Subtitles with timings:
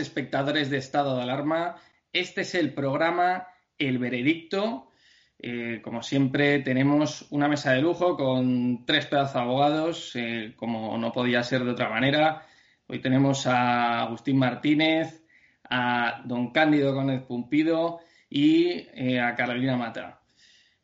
[0.00, 1.76] Espectadores de Estado de Alarma.
[2.12, 3.46] Este es el programa
[3.78, 4.90] El Veredicto.
[5.38, 10.98] Eh, como siempre, tenemos una mesa de lujo con tres pedazos de abogados, eh, como
[10.98, 12.46] no podía ser de otra manera.
[12.86, 15.24] Hoy tenemos a Agustín Martínez,
[15.68, 20.20] a don Cándido Gómez Pumpido y eh, a Carolina Mata.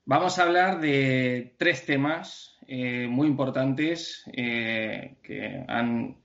[0.05, 6.16] Vamos a hablar de tres temas muy importantes que han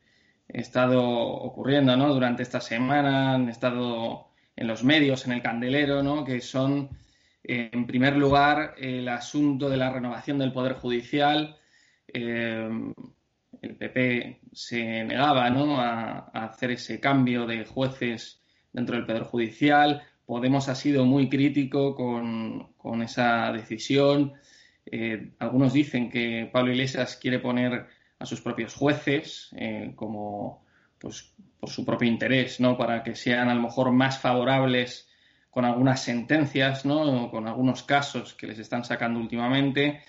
[0.53, 6.23] estado ocurriendo durante esta semana, han estado en los medios, en el candelero, ¿no?
[6.23, 6.89] que son,
[7.43, 11.57] eh, en primer lugar, el asunto de la renovación del Poder Judicial.
[12.07, 12.69] Eh,
[13.61, 18.41] el PP se negaba a, hacer ese cambio de jueces
[18.73, 20.01] dentro del Poder Judicial.
[20.25, 24.33] Podemos ha sido muy crítico con, esa decisión.
[24.85, 27.87] Eh, algunos dicen que Pablo Iglesias quiere poner
[28.21, 30.63] a sus propios jueces eh, como
[30.99, 32.77] pues por su propio interés, ¿no?
[32.77, 35.09] Para que sean a lo mejor más favorables
[35.51, 37.29] con algunas sentencias, ¿no?
[37.29, 40.01] con algunos casos que les están sacando últimamente.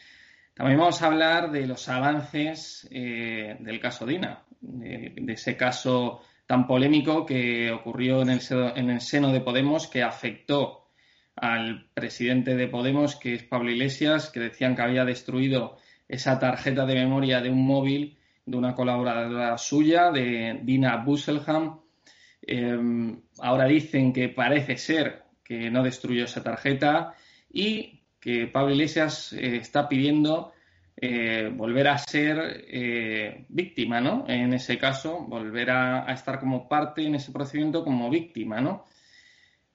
[0.54, 6.66] También vamos a hablar de los avances eh, del caso Dina, de, ese caso tan
[6.66, 8.40] polémico que ocurrió en el,
[8.76, 10.90] en el seno de Podemos, que afectó
[11.34, 15.78] al presidente de Podemos, que es Pablo Iglesias, que decían que había destruido
[16.12, 21.80] esa tarjeta de memoria de un móvil de una colaboradora suya, de Dina Busselham.
[22.42, 27.14] Em, ahora dicen que parece ser que no destruyó esa tarjeta
[27.50, 30.53] y que Pablo Iglesias eh, está pidiendo
[30.97, 34.26] eh, volver a ser eh, víctima, ¿no?
[34.28, 38.84] En ese caso, volver a, estar como parte en ese procedimiento como víctima, ¿no?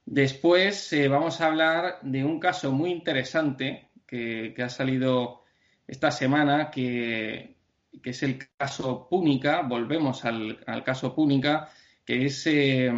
[0.06, 5.47] Después vamos a hablar de un caso muy interesante que, que ha salido
[5.88, 7.56] esta semana, que,
[8.04, 11.70] es el caso Púnica, volvemos al, caso Púnica,
[12.06, 12.92] que es, eh,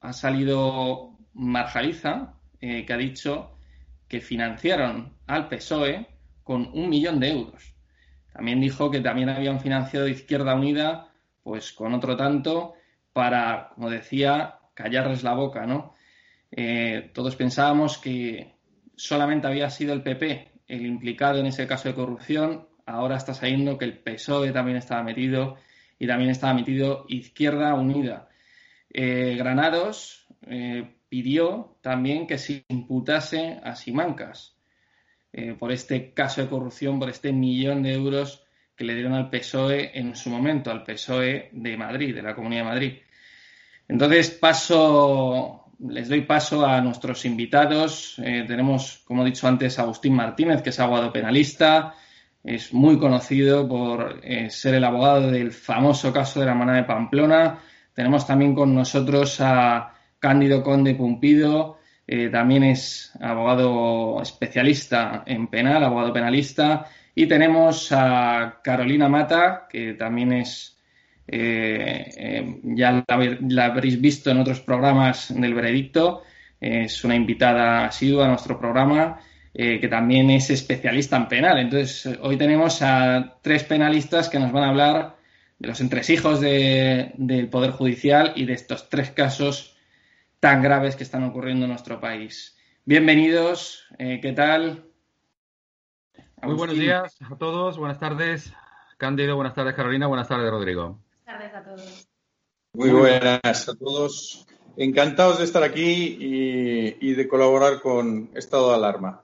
[0.00, 3.58] ha salido Marjaliza, eh, que ha dicho
[4.08, 6.06] que financiaron al PSOE
[6.42, 7.74] con un millón de euros.
[8.32, 11.12] También dijo que también habían financiado Izquierda Unida,
[11.42, 12.74] pues con otro tanto,
[13.12, 15.94] para, como decía, callarles la boca, ¿no?
[16.50, 18.54] Eh, todos pensábamos que
[18.94, 23.78] solamente había sido el PP el implicado en ese caso de corrupción, ahora está saliendo
[23.78, 25.56] que el PSOE también estaba metido
[25.98, 28.28] y también estaba metido Izquierda Unida.
[28.92, 34.56] Eh, Granados eh, pidió también que se imputase a Simancas
[35.32, 39.30] eh, por este caso de corrupción, por este millón de euros que le dieron al
[39.30, 42.92] PSOE en su momento, al PSOE de Madrid, de la Comunidad de Madrid.
[43.88, 48.18] Entonces paso les doy paso a nuestros invitados.
[48.18, 51.94] Eh, tenemos, como he dicho antes, a Agustín Martínez, que es abogado penalista.
[52.42, 56.84] Es muy conocido por eh, ser el abogado del famoso caso de la manada de
[56.84, 57.58] Pamplona.
[57.92, 61.78] Tenemos también con nosotros a Cándido Conde Pumpido.
[62.06, 66.86] Eh, también es abogado especialista en penal, abogado penalista.
[67.14, 70.75] Y tenemos a Carolina Mata, que también es
[71.28, 73.04] eh, eh, ya
[73.48, 76.22] la, habréis visto en otros programas del veredicto.
[76.60, 79.20] es una invitada asidua a nuestro programa
[79.52, 81.58] eh, que también es especialista en penal.
[81.58, 85.16] Entonces, hoy tenemos a tres penalistas que nos van a hablar
[85.58, 89.76] de los entresijos del Poder Judicial y de estos tres casos
[90.38, 92.56] tan graves que están ocurriendo en nuestro país.
[92.84, 94.84] Bienvenidos, ¿qué tal?
[96.42, 98.52] Muy buenos días a todos, buenas tardes,
[98.98, 102.08] Cándido, buenas tardes, Carolina, buenas tardes, Rodrigo tardes a todos.
[102.72, 104.46] Muy buenas a todos.
[104.76, 106.16] Encantados de estar aquí
[107.00, 109.22] y, de colaborar con Estado de Alarma.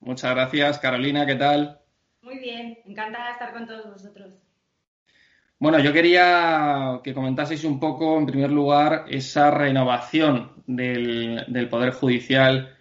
[0.00, 1.80] Muchas gracias, Carolina, ¿qué tal?
[2.20, 4.34] Muy bien, encantada de estar con todos vosotros.
[5.58, 12.76] Bueno, yo quería que comentaseis un poco, en primer lugar, esa renovación del, Poder Judicial.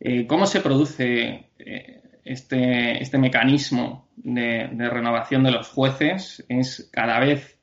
[0.00, 6.44] Eh, ¿Cómo se produce eh, este, este, mecanismo de, de, renovación de los jueces?
[6.48, 7.55] ¿Es cada vez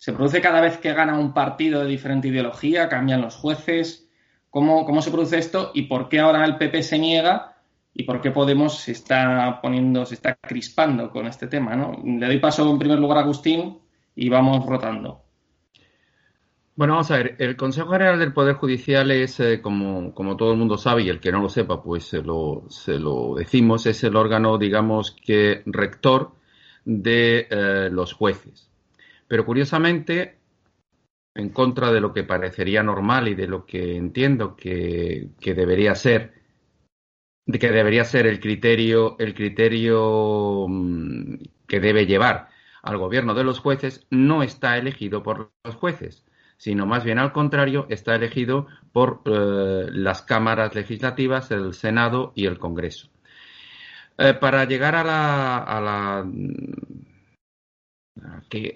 [0.00, 2.88] ¿Se produce cada vez que gana un partido de diferente ideología?
[2.88, 4.08] ¿Cambian los jueces?
[4.48, 5.72] ¿Cómo, cómo se produce esto?
[5.74, 7.58] ¿Y por qué ahora el PP se niega?
[7.92, 11.76] ¿Y por qué Podemos se está poniendo, se está crispando con este tema?
[11.76, 12.02] ¿no?
[12.02, 13.78] Le doy paso en primer lugar a Agustín
[14.16, 15.22] y vamos rotando.
[16.76, 17.36] Bueno, vamos a ver.
[17.38, 21.10] El Consejo General del Poder Judicial es, eh, como, como, todo el mundo sabe, y
[21.10, 25.10] el que no lo sepa, pues se lo, se lo decimos, es el órgano, digamos,
[25.10, 26.32] que rector
[26.86, 28.69] de eh, los jueces.
[29.30, 30.40] Pero curiosamente,
[31.36, 36.34] en contra de lo que parecería normal y de lo que entiendo que, debería ser,
[37.46, 41.34] que debería ser el criterio, el criterio mm,
[41.68, 42.48] que debe llevar
[42.82, 47.32] al gobierno de los jueces, no está elegido por los jueces, sino más bien al
[47.32, 53.10] contrario, está elegido por eh, las cámaras legislativas, el Senado y el Congreso.
[54.18, 56.26] Eh, para llegar a la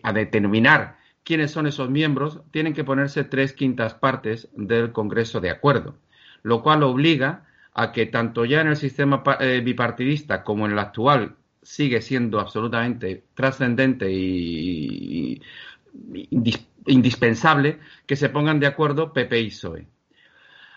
[0.02, 5.50] a determinar quiénes son esos miembros, tienen que ponerse tres quintas partes del Congreso de
[5.50, 5.96] acuerdo,
[6.42, 10.78] lo cual obliga a que tanto ya en el sistema eh, bipartidista como en el
[10.78, 15.40] actual sigue siendo absolutamente trascendente y,
[16.86, 19.86] indispensable que se pongan de acuerdo PP y PSOE.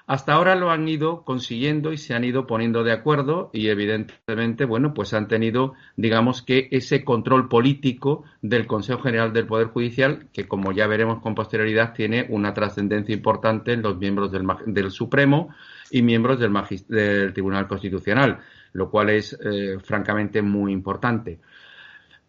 [0.07, 4.63] Hasta ahora lo han ido consiguiendo y se han ido poniendo de acuerdo y evidentemente,
[4.63, 10.29] bueno, pues han tenido, digamos que ese control político del Consejo General del Poder Judicial,
[10.31, 15.53] que como ya veremos con posterioridad, tiene una trascendencia importante en los miembros del, Supremo
[15.91, 16.53] y miembros del,
[16.87, 18.39] del, Tribunal Constitucional,
[18.71, 21.41] lo cual es eh, francamente muy importante.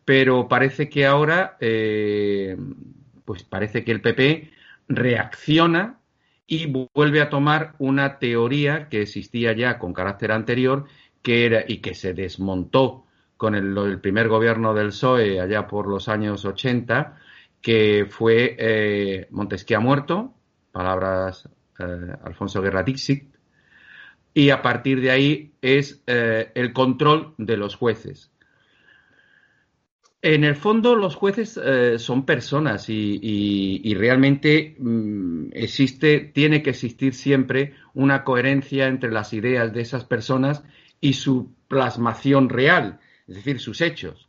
[0.04, 2.56] Pero parece que ahora, eh,
[3.24, 4.50] pues parece que el PP
[4.88, 5.97] reacciona
[6.50, 10.86] y vuelve a tomar una teoría que existía ya con carácter anterior
[11.22, 13.04] que era y que se desmontó
[13.36, 17.18] con el, primer gobierno del PSOE allá por los años 80,
[17.60, 20.34] que fue eh, Montesquieu muerto,
[20.72, 23.28] palabras eh, Alfonso Guerra Dixit,
[24.32, 28.32] y a partir de ahí es eh, el control de los jueces.
[30.20, 37.14] En el fondo, los jueces eh, son personas y, realmente mm, existe, tiene que existir
[37.14, 40.64] siempre una coherencia entre las ideas de esas personas
[41.00, 42.98] y su plasmación real,
[43.28, 44.27] es decir, sus hechos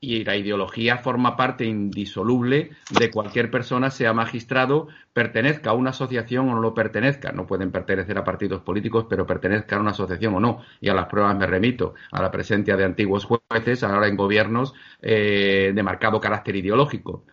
[0.00, 6.48] y la ideología forma parte indisoluble de cualquier persona, sea magistrado, pertenezca a una asociación
[6.48, 7.32] o no lo pertenezca.
[7.32, 10.62] No pueden pertenecer a partidos políticos, pero pertenezca a una asociación o no.
[10.80, 14.72] Y a las pruebas me remito, a la presencia de antiguos jueces, ahora en gobiernos
[15.02, 17.24] eh, de marcado carácter ideológico.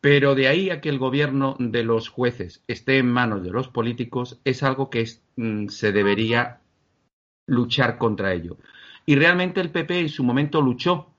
[0.00, 3.68] Pero de ahí a que el gobierno de los jueces esté en manos de los
[3.68, 5.06] políticos es algo que
[5.36, 6.60] mm, se debería
[7.46, 8.56] luchar contra ello.
[9.04, 11.15] Y realmente el PP en su momento luchó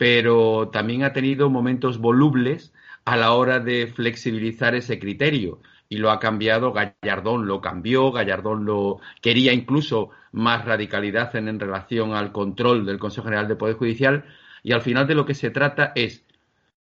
[0.00, 2.72] pero también ha tenido momentos volubles
[3.04, 8.64] a la hora de flexibilizar ese criterio y lo ha cambiado, Gallardón lo cambió, Gallardón
[8.64, 14.24] lo quería incluso más radicalidad en, relación al control del Consejo General de Poder Judicial
[14.62, 16.24] y al final de lo que se trata es,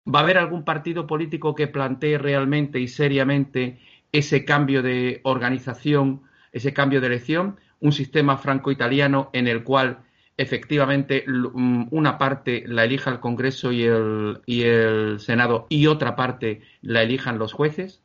[0.06, 3.80] ¿va a haber algún partido político que plantee realmente y seriamente
[4.12, 10.04] ese cambio de organización, ese cambio de elección, un sistema franco-italiano en el cual
[10.42, 16.16] efectivamente mm, una parte la elija el Congreso y el, y el Senado y otra
[16.16, 18.02] parte la elijan los jueces?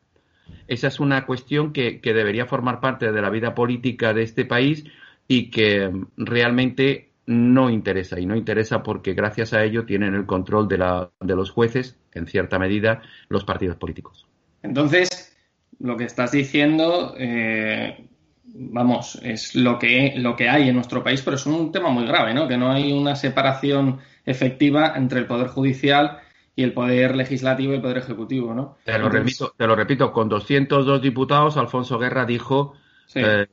[0.68, 4.84] Esa es una cuestión que, debería formar parte de la vida política de este país
[5.26, 8.20] y que realmente no interesa.
[8.20, 11.98] Y no interesa porque gracias a ello tienen el control de, la, de los jueces,
[12.14, 14.26] en cierta medida, los partidos políticos.
[14.62, 15.36] Entonces,
[15.80, 18.08] lo que estás diciendo eh,
[18.54, 22.06] vamos, es lo que, lo que hay en nuestro país, pero es un tema muy
[22.06, 22.48] grave, ¿no?
[22.48, 26.18] Que no hay una separación efectiva entre el Poder Judicial
[26.54, 28.78] y el Poder Legislativo y el Poder Ejecutivo, ¿no?
[28.84, 32.74] Te lo, repito, te lo repito, con 202 diputados, Alfonso Guerra dijo
[33.14, 33.46] eh,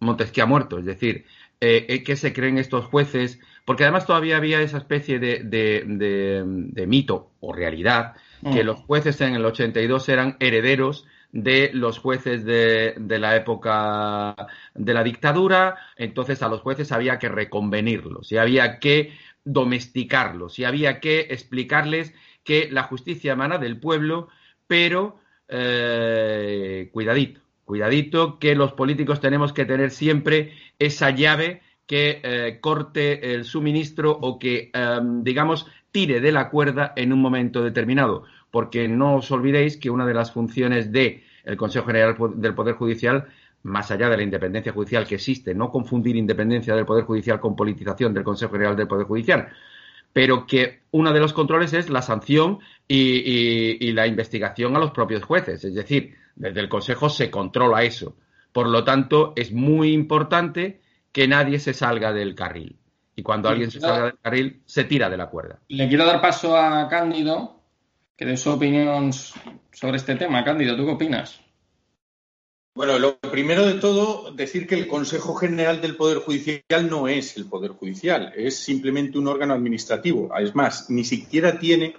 [0.00, 1.24] Montesquieu ha muerto, es decir,
[1.60, 3.40] eh, eh, ¿qué se creen estos jueces?
[3.64, 8.66] Porque además todavía había esa especie de, de, mito o realidad que mm.
[8.66, 14.34] los jueces en el 82 eran herederos de los jueces de, la época
[14.74, 19.12] de la dictadura, entonces a los jueces había que reconvenirlos y había que
[19.44, 24.28] domesticarlos y había que explicarles que la justicia emana del pueblo,
[24.66, 32.58] pero eh, cuidadito, cuidadito que los políticos tenemos que tener siempre esa llave que eh,
[32.60, 38.24] corte el suministro o que, em, digamos, tire de la cuerda en un momento determinado
[38.50, 41.22] porque no os olvidéis que una de las funciones del
[41.56, 43.26] Consejo General del Poder Judicial,
[43.62, 47.56] más allá de la independencia judicial que existe, no confundir independencia del Poder Judicial con
[47.56, 49.48] politización del Consejo General del Poder Judicial,
[50.12, 55.22] pero que uno de los controles es la sanción y, la investigación a los propios
[55.22, 55.64] jueces.
[55.64, 58.16] Es decir, desde el Consejo se controla eso.
[58.52, 60.80] Por lo tanto, es muy importante
[61.12, 62.78] que nadie se salga del carril.
[63.14, 65.58] Y cuando alguien se salga del carril, se tira de la cuerda.
[65.68, 67.57] Le quiero dar paso a Cándido,
[68.18, 70.44] que dé su opinión sobre este tema.
[70.44, 71.40] Cándido, ¿tú qué opinas?
[72.74, 77.36] Bueno, lo primero de todo, decir que el Consejo General del Poder Judicial no es
[77.36, 80.36] el Poder Judicial, es simplemente un órgano administrativo.
[80.36, 81.94] Es más, ni siquiera tiene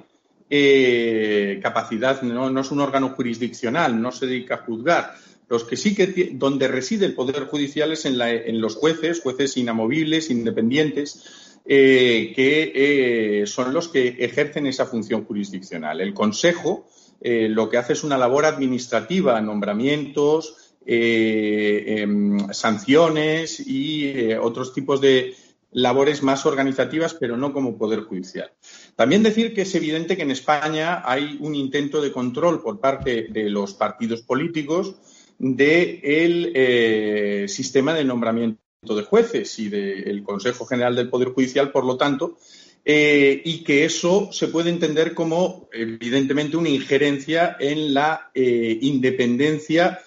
[0.50, 5.16] eh, capacidad, no, es un órgano jurisdiccional, no se dedica a juzgar.
[5.48, 9.56] Los que sí que donde reside el Poder Judicial es en, en los jueces, jueces
[9.58, 16.02] inamovibles, independientes, eh, que eh, son los que ejercen esa función jurisdiccional.
[16.02, 16.88] El Consejo
[17.22, 25.36] lo que hace es una labor administrativa, nombramientos, em, sanciones y otros tipos de
[25.72, 28.52] labores más organizativas, pero no como Poder Judicial.
[28.96, 33.28] También decir que es evidente que en España hay un intento de control por parte
[33.30, 34.96] de los partidos políticos
[35.38, 41.86] del eh, sistema de nombramiento de jueces y del Consejo General del Poder Judicial, por
[41.86, 42.38] lo tanto,
[42.86, 50.00] eh, y que eso se puede entender como, evidentemente, una injerencia en la eh, independencia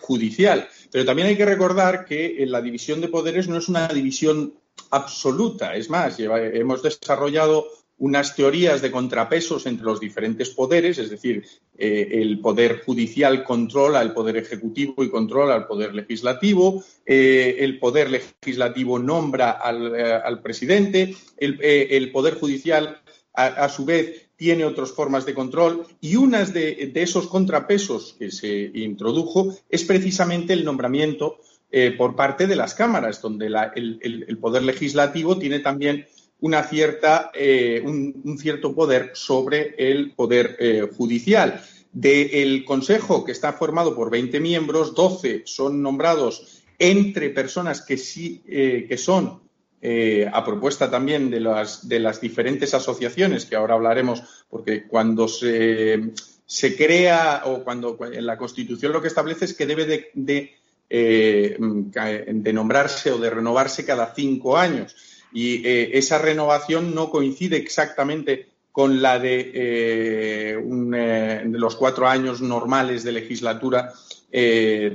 [0.00, 0.68] judicial.
[0.90, 4.54] Pero también hay que recordar que la división de poderes no es una división
[4.90, 5.76] absoluta.
[5.76, 7.68] Es más, hemos desarrollado
[7.98, 11.44] unas teorías de contrapesos entre los diferentes poderes, es decir,
[11.76, 17.78] eh, el poder judicial controla al poder ejecutivo y controla al poder legislativo, eh, el
[17.78, 23.00] poder legislativo nombra al, eh, presidente, el, poder judicial
[23.34, 28.70] a, su vez tiene otras formas de control y una de, esos contrapesos que se
[28.74, 31.38] introdujo es precisamente el nombramiento
[31.98, 36.06] por parte de las cámaras, donde el poder legislativo tiene también
[36.40, 41.62] una cierta, eh, un, cierto poder sobre el poder eh, judicial.
[41.90, 48.42] Del Consejo, que está formado por 20 miembros, 12 son nombrados entre personas que sí
[48.46, 49.40] eh, que son
[50.32, 56.10] a propuesta también de las, de las diferentes asociaciones, que ahora hablaremos, porque cuando se,
[56.44, 60.56] se crea o cuando en la Constitución lo que establece es que debe de, de,
[60.88, 64.96] de nombrarse o de renovarse cada cinco años
[65.32, 70.58] y eh, esa renovación no coincide exactamente con la de, eh,
[70.94, 73.92] eh, los cuatro años normales de legislatura,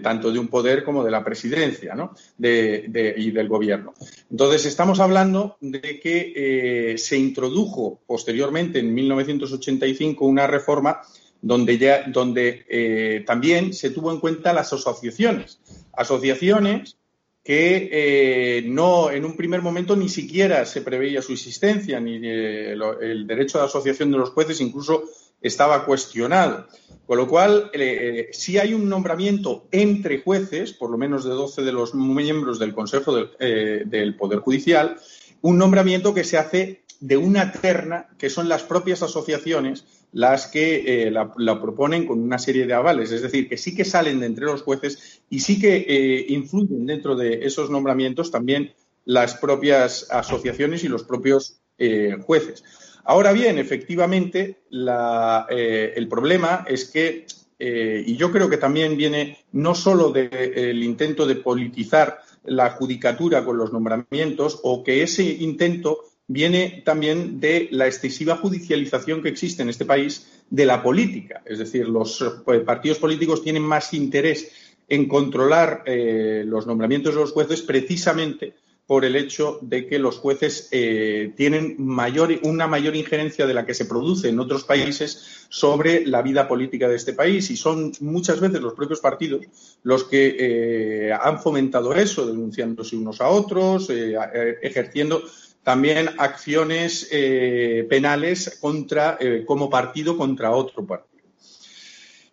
[0.03, 1.95] tanto de un poder como de la presidencia
[2.37, 3.95] y del gobierno.
[4.29, 11.01] Entonces, estamos hablando de que se introdujo posteriormente, en 1985, una reforma
[11.41, 15.59] donde, ya, donde también se tuvo en cuenta las asociaciones.
[15.93, 16.97] Asociaciones
[17.43, 22.71] que eh, no en un primer momento ni siquiera se preveía su existencia, ni eh,
[22.71, 25.03] el derecho de asociación de los jueces incluso
[25.41, 26.67] estaba cuestionado.
[27.05, 31.63] Con lo cual, eh, si hay un nombramiento entre jueces, por lo menos de 12
[31.63, 34.95] de los miembros del Consejo del Poder Judicial,
[35.41, 39.83] un nombramiento que se hace de una terna que son las propias asociaciones
[40.13, 43.83] las que eh, la, proponen con una serie de avales, es decir, que sí que
[43.83, 48.73] salen de entre los jueces y sí que eh, influyen dentro de esos nombramientos también
[49.05, 52.63] las propias asociaciones y los propios eh, jueces.
[53.03, 57.25] Ahora bien, efectivamente, el problema es que,
[57.59, 63.57] y yo creo que también viene no solo del intento de politizar la judicatura con
[63.57, 69.69] los nombramientos, o que ese intento viene también de la excesiva judicialización que existe en
[69.69, 71.41] este país de la política.
[71.45, 74.51] Es decir, los eh, partidos políticos tienen más interés
[74.87, 78.53] en controlar eh, los nombramientos de los jueces precisamente
[78.85, 83.73] por el hecho de que los jueces eh, tienen una mayor injerencia de la que
[83.73, 88.41] se produce en otros países sobre la vida política de este país y son muchas
[88.41, 89.45] veces los propios partidos
[89.83, 95.23] los que han fomentado eso, denunciándose unos a otros, ejerciendo
[95.63, 101.13] también acciones eh, penales contra, eh, como partido contra otro partido.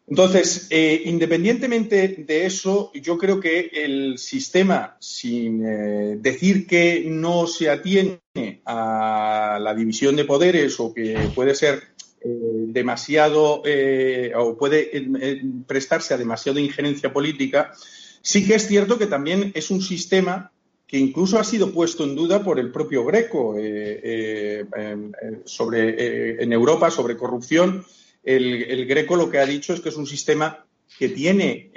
[0.08, 5.62] Entonces, eh, independientemente de eso, yo creo que el sistema, sin
[6.20, 8.18] decir que no se atiene
[8.64, 11.84] a la división de poderes o que puede ser
[12.22, 13.62] demasiado
[14.34, 14.90] o puede
[15.68, 17.72] prestarse a demasiada injerencia política,
[18.20, 20.50] sí que es cierto que también es un sistema
[20.90, 24.64] que incluso ha sido puesto en duda por el propio Greco eh, eh,
[25.44, 27.84] sobre, eh, en Europa sobre corrupción.
[28.24, 30.66] El, Greco lo que ha dicho es que es un sistema
[30.98, 31.70] que tiene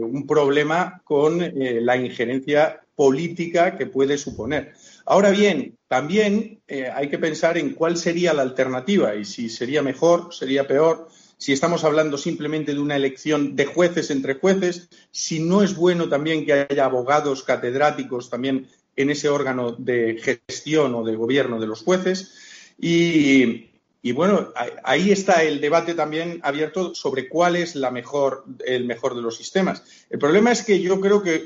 [0.00, 4.72] un problema con la injerencia política que puede suponer.
[5.04, 6.60] Ahora bien, también
[6.94, 11.08] hay que pensar en cuál sería la alternativa y si sería mejor, sería peor
[11.44, 16.08] si estamos hablando simplemente de una elección de jueces entre jueces, si no es bueno
[16.08, 18.66] también que haya abogados catedráticos también
[18.96, 22.32] en ese órgano de gestión o de gobierno de los jueces.
[22.78, 23.68] Y,
[24.14, 29.20] bueno, ahí está el debate también abierto sobre cuál es la mejor, el mejor de
[29.20, 29.82] los sistemas.
[30.08, 31.44] El problema es que yo creo que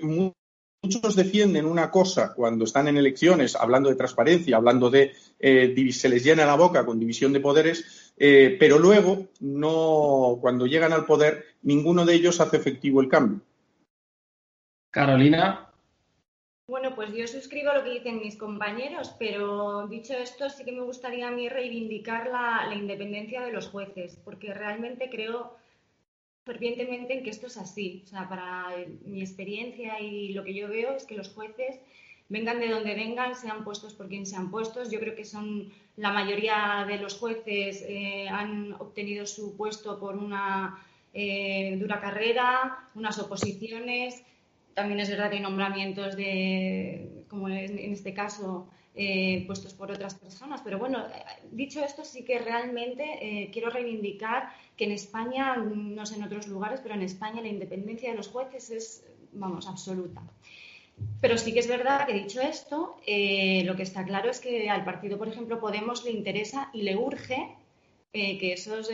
[0.96, 6.08] muchos defienden una cosa cuando están en elecciones, hablando de transparencia, hablando de eh, se
[6.08, 11.04] les llena la boca con división de poderes, eh, pero luego no, cuando llegan al
[11.04, 13.40] poder, ninguno de ellos hace efectivo el cambio.
[14.90, 15.70] Carolina.
[16.66, 20.82] Bueno, pues yo suscribo lo que dicen mis compañeros, pero dicho esto, sí que me
[20.82, 25.54] gustaría a mí reivindicar la, independencia de los jueces, porque realmente creo
[26.48, 28.02] fervientemente en que esto es así.
[28.06, 31.78] O sea, para mi experiencia y lo que yo veo es que los jueces,
[32.28, 36.12] vengan de donde vengan, sean puestos por quien sean puestos, yo creo que son la
[36.12, 40.82] mayoría de los jueces eh, han obtenido su puesto por una
[41.12, 44.22] eh, dura carrera, unas oposiciones
[44.78, 50.14] también es verdad que hay nombramientos de, como en este caso, eh, puestos por otras
[50.14, 50.60] personas.
[50.62, 51.06] Pero bueno,
[51.52, 56.48] dicho esto, sí que realmente eh, quiero reivindicar que en España, no sé en otros
[56.48, 60.22] lugares, pero en España la independencia de los jueces es, vamos, absoluta.
[61.20, 64.68] Pero sí que es verdad que dicho esto, eh, lo que está claro es que
[64.68, 67.56] al partido, por ejemplo, Podemos le interesa y le urge
[68.10, 68.88] que esos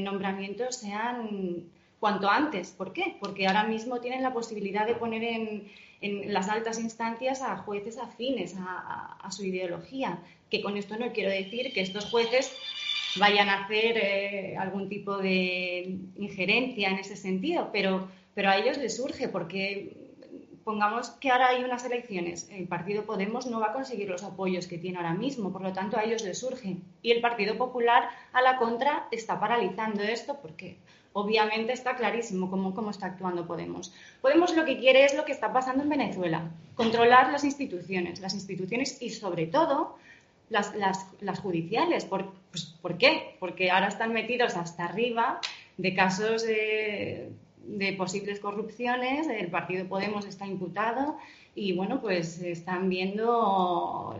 [0.00, 2.72] nombramientos sean cuanto antes.
[2.72, 3.16] ¿Por qué?
[3.18, 5.68] Porque ahora mismo tienen la posibilidad de poner en,
[6.00, 10.22] las altas instancias a jueces afines a, su ideología.
[10.50, 12.56] Que con esto no quiero decir que estos jueces
[13.16, 18.78] vayan a hacer eh, algún tipo de injerencia en ese sentido, pero, pero a ellos
[18.78, 20.08] les surge porque
[20.68, 24.66] pongamos que ahora hay unas elecciones, el Partido Podemos no va a conseguir los apoyos
[24.66, 26.76] que tiene ahora mismo, por lo tanto a ellos les surge.
[27.00, 30.76] Y el Partido Popular, a la contra, está paralizando esto porque
[31.20, 33.92] obviamente está clarísimo cómo, cómo está actuando Podemos.
[34.20, 38.34] Podemos lo que quiere es lo que está pasando en Venezuela, controlar las instituciones, las
[38.34, 39.96] instituciones y sobre todo
[40.50, 42.04] las, las, judiciales.
[42.04, 43.36] ¿Por, pues, ¿Por qué?
[43.40, 45.40] Porque ahora están metidos hasta arriba
[45.76, 47.30] de casos de,
[47.64, 51.16] de posibles corrupciones, el partido Podemos está imputado
[51.54, 54.16] y bueno, pues están viendo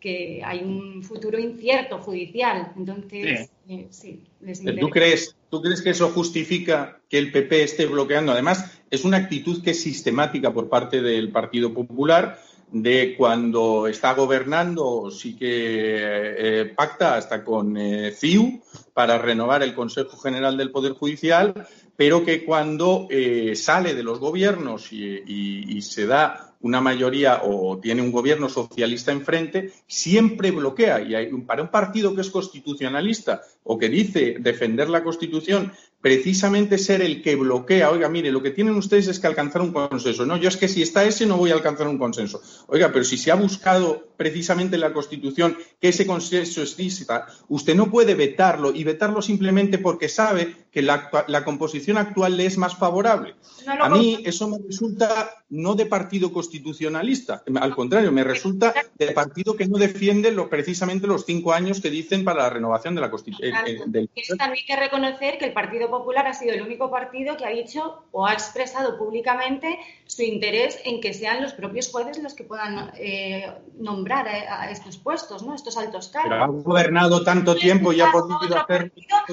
[0.00, 2.72] que hay un futuro incierto judicial.
[2.76, 3.50] Entonces,
[3.90, 8.32] sí, eh, ¿Tú crees, ¿Tú crees que eso justifica que el PP esté bloqueando?
[8.32, 14.14] Además, es una actitud que es sistemática por parte del Partido Popular de cuando está
[14.14, 18.62] gobernando, sí que eh, pacta hasta con eh, CIU
[18.94, 21.52] para renovar el Consejo General del Poder Judicial,
[21.96, 23.06] pero que cuando
[23.54, 29.72] sale de los gobiernos y se da una mayoría o tiene un gobierno socialista enfrente,
[29.86, 31.00] siempre bloquea.
[31.02, 35.72] Y para un partido que es constitucionalista o que dice defender la Constitución
[36.02, 39.72] precisamente ser el que bloquea, oiga, mire, lo que tienen ustedes es que alcanzar un
[39.72, 40.26] consenso.
[40.26, 42.42] No, yo es que si está ese no voy a alcanzar un consenso.
[42.66, 47.76] Oiga, pero si se ha buscado precisamente en la Constitución que ese consenso exista, usted
[47.76, 51.10] no puede vetarlo y vetarlo simplemente porque sabe que la,
[51.44, 53.34] composición actual le es más favorable.
[53.66, 59.54] a mí eso me resulta no de partido constitucionalista, al contrario, me resulta de partido
[59.54, 63.10] que no defiende lo, precisamente los cinco años que dicen para la renovación de la
[63.10, 63.54] Constitución.
[63.66, 64.08] Eh, también
[64.52, 68.04] hay que reconocer que el Partido Popular ha sido el único partido que ha dicho
[68.12, 72.92] o ha expresado públicamente su interés en que sean los propios jueces los que puedan
[72.96, 75.54] eh, nombrar a, estos puestos, ¿no?
[75.54, 76.30] Estos altos cargos.
[76.30, 78.90] Pero ha gobernado tanto tiempo y ha podido hacer.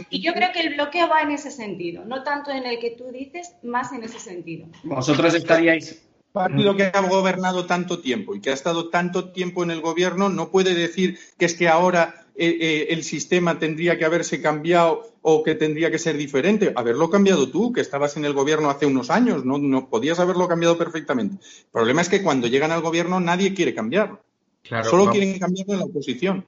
[0.10, 2.91] Y yo creo que el bloqueo va en ese sentido, no tanto en el que
[2.91, 4.67] tú dices, más en ese sentido.
[4.84, 9.72] Vosotros estaríais partido que ha gobernado tanto tiempo y que ha estado tanto tiempo en
[9.72, 14.06] el gobierno no puede decir que es que ahora eh, eh, el sistema tendría que
[14.06, 16.71] haberse cambiado o que tendría que ser diferente.
[16.75, 20.47] Haberlo cambiado tú, que estabas en el gobierno hace unos años, no, no podías haberlo
[20.47, 21.36] cambiado perfectamente.
[21.36, 24.23] El problema es que cuando llegan al gobierno nadie quiere cambiarlo.
[24.84, 26.45] Solo quieren cambiarlo en la oposición.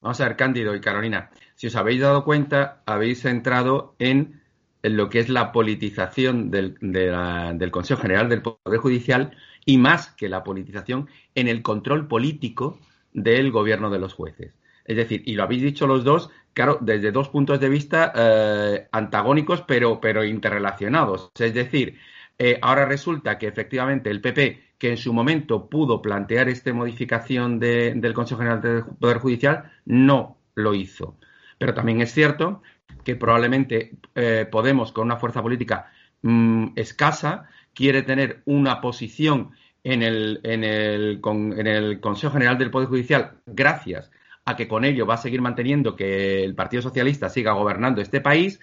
[0.00, 4.40] Vamos a ver, Cándido y Carolina, si os habéis dado cuenta, habéis entrado en
[4.82, 10.28] lo que es la politización del, del, Consejo General del Poder Judicial y más que
[10.28, 12.78] la politización en el control político
[13.12, 14.52] del gobierno de los jueces.
[14.86, 18.88] Es decir, y lo habéis dicho los dos, claro, desde dos puntos de vista eh,
[18.92, 21.30] antagónicos, pero, pero interrelacionados.
[21.38, 21.98] Es decir,
[22.38, 27.58] eh, ahora resulta que efectivamente el PP, que en su momento pudo plantear esta modificación
[27.58, 31.18] del Consejo General del Poder Judicial, no lo hizo.
[31.58, 32.62] Pero también es cierto
[33.04, 35.90] que probablemente eh, Podemos, con una fuerza política
[36.22, 42.70] mm, escasa, quiere tener una posición en el, en, el, en el Consejo General del
[42.70, 44.10] Poder Judicial gracias
[44.46, 48.20] a que con ello va a seguir manteniendo que el Partido Socialista siga gobernando este
[48.20, 48.60] país,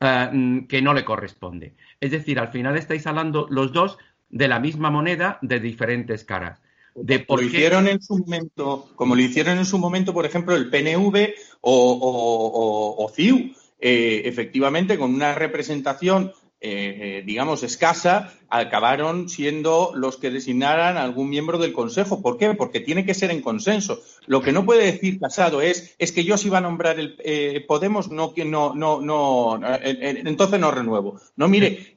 [0.00, 1.74] eh, mm, que no le corresponde.
[2.00, 3.98] Es decir, al final estáis hablando los dos
[4.30, 6.60] de la misma moneda de diferentes caras.
[6.94, 10.70] De lo hicieron en su momento, como lo hicieron en su momento, por ejemplo, el
[10.70, 20.18] PNV o, o, CIU, eh, efectivamente, con una representación eh, digamos, escasa, acabaron siendo los
[20.18, 22.20] que designaran a algún miembro del Consejo.
[22.20, 22.52] ¿Por qué?
[22.52, 24.02] Porque tiene que ser en consenso.
[24.26, 27.16] Lo que no puede decir Casado es, es que yo si va a nombrar el
[27.24, 31.20] eh, Podemos, no, no, no, no, eh, entonces no renuevo.
[31.36, 31.96] No, mire,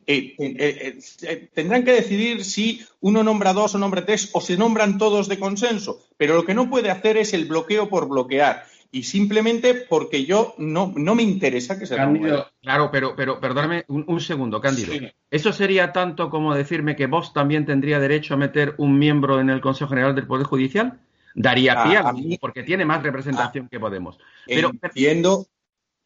[1.53, 5.39] tendrán que decidir si uno nombra dos o nombra tres o se nombran todos de
[5.39, 6.01] consenso.
[6.15, 10.53] Pero lo que no puede hacer es el bloqueo por bloquear y simplemente porque yo
[10.59, 14.93] no, no me interesa que se Cándido, Claro, pero, pero perdóname un, segundo, Cándido.
[15.31, 19.49] ¿Eso sería tanto como decirme que vos también tendría derecho a meter un miembro en
[19.49, 20.99] el Consejo General del Poder Judicial?
[21.33, 24.19] Daría pie a, mí, porque tiene más representación que Podemos.
[24.45, 25.47] Pero, entiendo,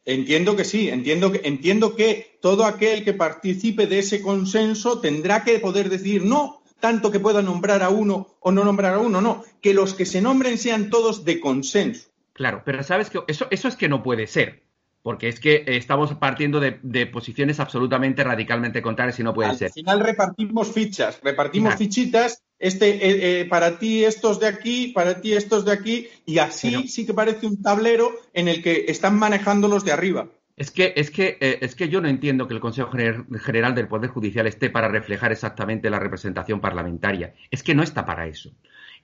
[0.06, 5.44] entiendo que sí, entiendo que, entiendo que todo aquel que participe de ese consenso tendrá
[5.44, 9.20] que poder decir no, tanto que pueda nombrar a uno o no nombrar a uno,
[9.20, 12.08] no, que los que se nombren sean todos de consenso.
[12.38, 14.62] Claro, pero sabes que eso, eso es que no puede ser.
[15.02, 19.68] Porque es que estamos partiendo de, posiciones absolutamente radicalmente contrarias y no puede ser.
[19.68, 25.20] Al final repartimos fichas, repartimos fichitas, este, eh, eh, para ti estos de aquí, para
[25.20, 29.18] ti estos de aquí, y así sí que parece un tablero en el que están
[29.18, 30.28] manejando los de arriba.
[30.56, 33.88] Es que, es que, eh, es que yo no entiendo que el Consejo General del
[33.88, 37.34] Poder Judicial esté para reflejar exactamente la representación parlamentaria.
[37.50, 38.52] Es que no está para eso.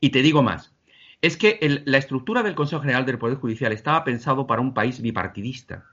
[0.00, 0.73] Y te digo más,
[1.24, 5.00] es que la estructura del Consejo General del Poder Judicial estaba pensado para un país
[5.00, 5.87] bipartidista,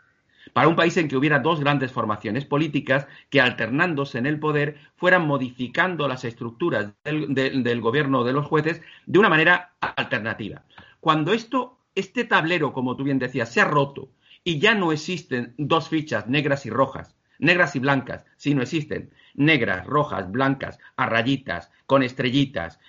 [0.51, 4.75] para un país en que hubiera dos grandes formaciones políticas que alternándose en el poder
[4.97, 10.63] fueran modificando las estructuras del, gobierno de los jueces de una manera alternativa.
[10.99, 14.09] Cuando esto, este tablero, como tú bien decías, se ha roto
[14.43, 19.85] y ya no existen dos fichas negras y rojas, negras y blancas, sino existen negras,
[19.85, 22.80] rojas, blancas, a rayitas, con estrellitas,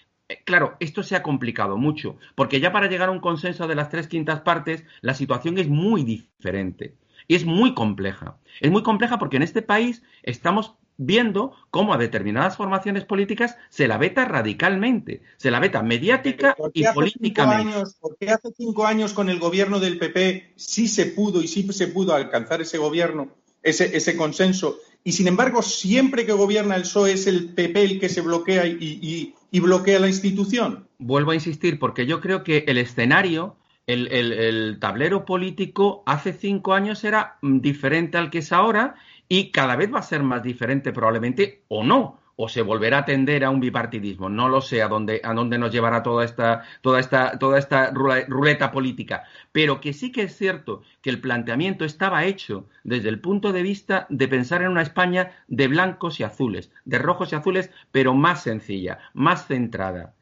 [0.45, 3.91] claro, esto se ha complicado mucho, porque ya para llegar a un consenso de las
[3.91, 6.95] tres quintas partes, la situación es muy diferente
[7.29, 8.39] y es muy compleja.
[8.61, 13.89] Es muy compleja porque en este país estamos viendo cómo a determinadas formaciones políticas se
[13.89, 17.91] la veta radicalmente, se la veta mediática y políticamente.
[18.01, 21.89] porque hace cinco años con el gobierno del PP sí se pudo y sí se
[21.89, 23.31] pudo alcanzar ese gobierno,
[23.63, 28.01] ese, ese consenso, y sin embargo siempre que gobierna el PSOE es el PP el
[28.01, 30.89] que se bloquea y y bloquea la institución.
[30.99, 37.05] Vuelvo a insistir, porque yo creo que el escenario, el, tablero político hace cinco años
[37.05, 38.95] era diferente al que es ahora
[39.29, 43.05] y cada vez va a ser más diferente probablemente o no o se volverá a
[43.05, 44.29] tender a un bipartidismo.
[44.29, 45.21] No lo sé a dónde,
[45.59, 49.25] nos llevará toda esta, toda esta, toda esta ruleta política.
[49.53, 53.63] Pero que sí que es cierto que el planteamiento estaba hecho desde el punto de
[53.63, 58.15] vista de pensar en una España de blancos y azules, de rojos y azules, pero
[58.15, 60.15] más sencilla, más centrada,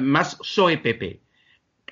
[0.00, 1.20] más PSOE-PP.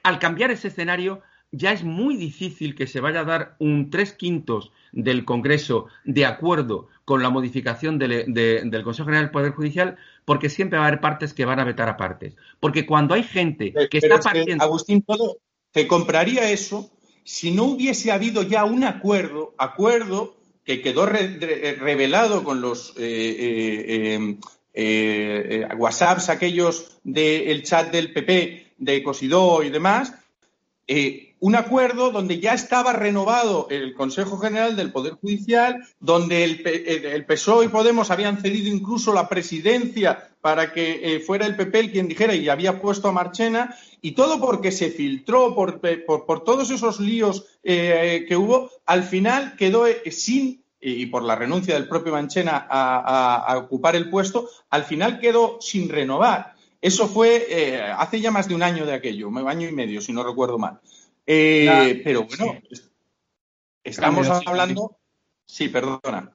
[0.03, 1.23] Al cambiar ese escenario,
[1.57, 6.27] ya es muy difícil que se vaya a dar un tres quintos del Congreso de
[6.27, 11.01] acuerdo con la modificación del Consejo General del Poder Judicial, porque siempre va a haber
[11.01, 12.35] partes que van a vetar a partes.
[12.61, 14.65] Porque cuando hay gente que está partiendo.
[14.65, 15.39] Agustín, todo
[15.73, 16.91] te compraría eso
[17.25, 24.37] si no hubiese habido ya un acuerdo, acuerdo que quedó revelado con los eh, eh,
[24.73, 30.15] eh, WhatsApps aquellos del chat del PP, de Cosidó y demás,
[31.45, 37.67] un acuerdo donde ya estaba renovado el Consejo General del Poder Judicial, donde el, PSOE
[37.67, 42.09] y Podemos habían cedido incluso la presidencia para que eh, fuera el PP el quien
[42.09, 45.83] dijera y había puesto a Marchena, y todo porque se filtró por,
[46.45, 51.75] todos esos líos eh, que hubo, al final quedó eh, sin y por la renuncia
[51.75, 56.55] del propio Marchena a, ocupar el puesto, al final quedó sin renovar.
[56.81, 60.13] Eso fue hace ya más de un año de aquello, un año y medio, si
[60.13, 60.81] no recuerdo mal.
[61.27, 62.61] Eh, pero bueno,
[63.83, 64.99] estamos hablando.
[65.47, 66.33] Sí, perdona.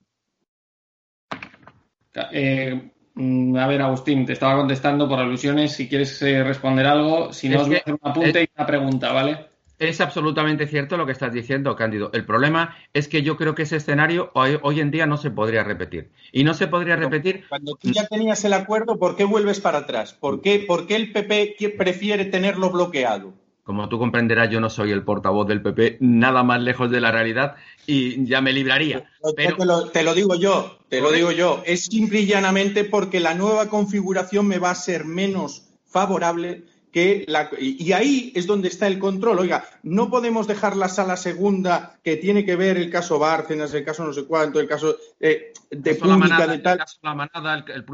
[2.31, 5.73] Eh, mm, a ver, Agustín, te estaba contestando por alusiones.
[5.73, 8.65] Si quieres eh, responder algo, si no, os voy a hacer un apunte y una
[8.65, 9.49] pregunta, ¿vale?
[9.77, 12.11] Es absolutamente cierto lo que estás diciendo, Cándido.
[12.13, 15.63] El problema es que yo creo que ese escenario hoy, en día no se podría
[15.63, 16.11] repetir.
[16.33, 17.45] Y no se podría repetir.
[17.47, 20.13] Cuando tú ya tenías el acuerdo, ¿por qué vuelves para atrás?
[20.13, 23.33] ¿Por qué, por qué el PP prefiere tenerlo bloqueado?
[23.69, 27.11] Como tú comprenderás, yo no soy el portavoz del PP, nada más lejos de la
[27.11, 27.53] realidad
[27.85, 29.07] y ya me libraría.
[29.35, 29.57] Pero...
[29.91, 31.61] Te, lo, digo yo, te lo digo yo.
[31.67, 37.25] Es simple y llanamente porque la nueva configuración me va a ser menos favorable que
[37.27, 37.51] la...
[37.59, 39.37] Y ahí es donde está el control.
[39.37, 43.85] Oiga, no podemos dejar la sala segunda que tiene que ver el caso Bárcenas, el
[43.85, 46.73] caso no sé cuánto, el caso eh, de pública, de tal...
[46.73, 47.85] El caso La Manada, el, el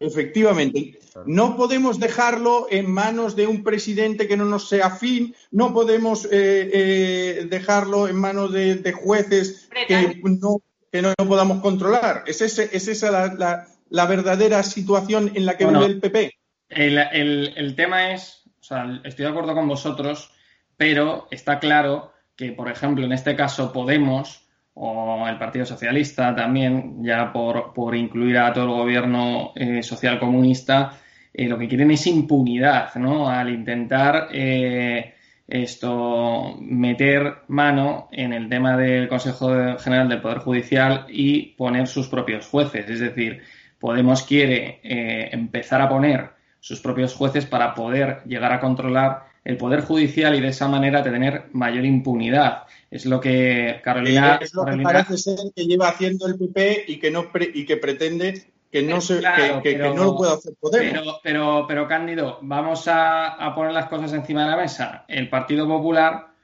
[0.00, 0.98] Efectivamente.
[1.24, 6.26] No podemos dejarlo en manos de un presidente que no nos sea afín, no podemos
[6.26, 6.30] eh,
[6.72, 10.58] eh, dejarlo en manos de, jueces que no,
[10.90, 12.24] que no podamos controlar.
[12.26, 16.38] ¿Es, esa la, verdadera situación en la que vive el PP?
[16.68, 20.32] El, tema es, o sea, estoy de acuerdo con vosotros,
[20.76, 24.41] pero está claro que, por ejemplo, en este caso Podemos
[24.74, 30.98] o el Partido Socialista también, ya por, incluir a todo el gobierno eh, social comunista,
[31.32, 33.28] eh, lo que quieren es impunidad, ¿no?
[33.28, 35.14] Al intentar eh,
[35.46, 42.08] esto meter mano en el tema del Consejo General del Poder Judicial y poner sus
[42.08, 42.88] propios jueces.
[42.88, 43.42] Es decir,
[43.82, 46.30] Podemos quiere eh, empezar a poner
[46.60, 51.02] sus propios jueces para poder llegar a controlar el Poder Judicial y de esa manera
[51.02, 52.62] tener mayor impunidad.
[52.92, 54.38] Es lo que Carolina.
[54.38, 57.78] Es lo que parece ser que lleva haciendo el PP y que, no y que
[57.78, 59.22] pretende que no, se,
[59.62, 61.20] que, no lo puede hacer Podemos.
[61.22, 65.06] Pero, pero, Cándido, vamos a, poner las cosas encima de la mesa.
[65.08, 66.34] El Partido Popular,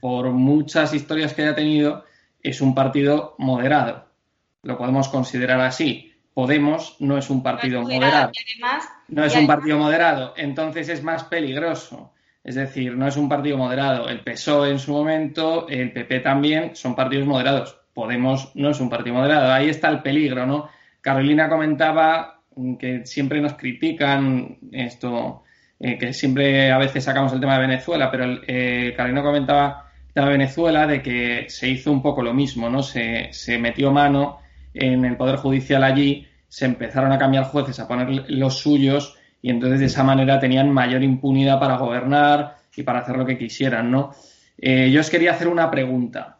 [0.00, 2.06] por muchas historias que haya tenido,
[2.42, 4.06] es un partido moderado.
[4.62, 6.14] Lo podemos considerar así.
[6.32, 8.32] Podemos no es un partido moderado.
[9.08, 10.32] no es un partido moderado.
[10.38, 12.14] Entonces es más peligroso.
[12.44, 14.08] Es decir, no es un partido moderado.
[14.08, 17.78] El PSOE en su momento, el PP también, son partidos moderados.
[17.92, 19.52] Podemos no es un partido moderado.
[19.52, 20.68] Ahí está el peligro, ¿no?
[21.00, 22.40] Carolina comentaba
[22.78, 25.42] que siempre nos critican esto,
[25.78, 30.24] eh, que siempre a veces sacamos el tema de Venezuela, pero eh, Carolina comentaba de
[30.24, 32.82] Venezuela de que se hizo un poco lo mismo, ¿no?
[32.82, 34.38] Se, se metió mano
[34.74, 39.50] en el Poder Judicial allí, se empezaron a cambiar jueces, a poner los suyos y
[39.50, 43.90] entonces de esa manera tenían mayor impunidad para gobernar y para hacer lo que quisieran,
[43.90, 44.12] ¿no?
[44.56, 46.38] Eh, yo os quería hacer una pregunta.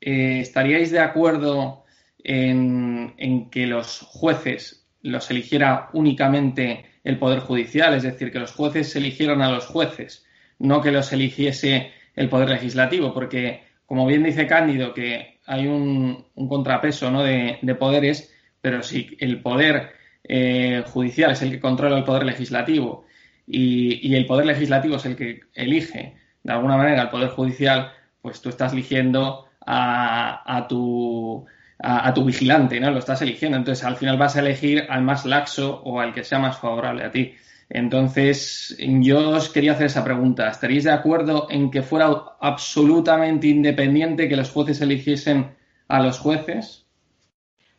[0.00, 1.84] ¿Estaríais de acuerdo
[2.24, 8.96] en, que los jueces los eligiera únicamente el Poder Judicial, es decir, que los jueces
[8.96, 10.26] eligieran a los jueces,
[10.58, 16.26] no que los eligiese el Poder Legislativo, porque, como bien dice Cándido, que hay un,
[16.48, 17.22] contrapeso ¿no?
[17.22, 19.90] de, poderes, pero si el Poder
[20.24, 23.04] eh, Judicial es el que controla el Poder Legislativo
[23.46, 28.40] y, el Poder Legislativo es el que elige, de alguna manera, al Poder Judicial, pues
[28.40, 31.46] tú estás eligiendo a tu
[31.78, 32.90] a, tu vigilante, ¿no?
[32.90, 33.56] Lo estás eligiendo.
[33.56, 37.04] Entonces, al final vas a elegir al más laxo o al que sea más favorable
[37.04, 37.34] a ti.
[37.68, 40.48] Entonces, yo os quería hacer esa pregunta.
[40.48, 42.10] ¿Estaríais de acuerdo en que fuera
[42.40, 45.54] absolutamente independiente que los jueces eligiesen
[45.88, 46.86] a los jueces?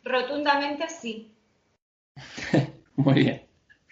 [0.04, 1.35] Rotundamente sí.
[2.96, 3.42] Muy bien.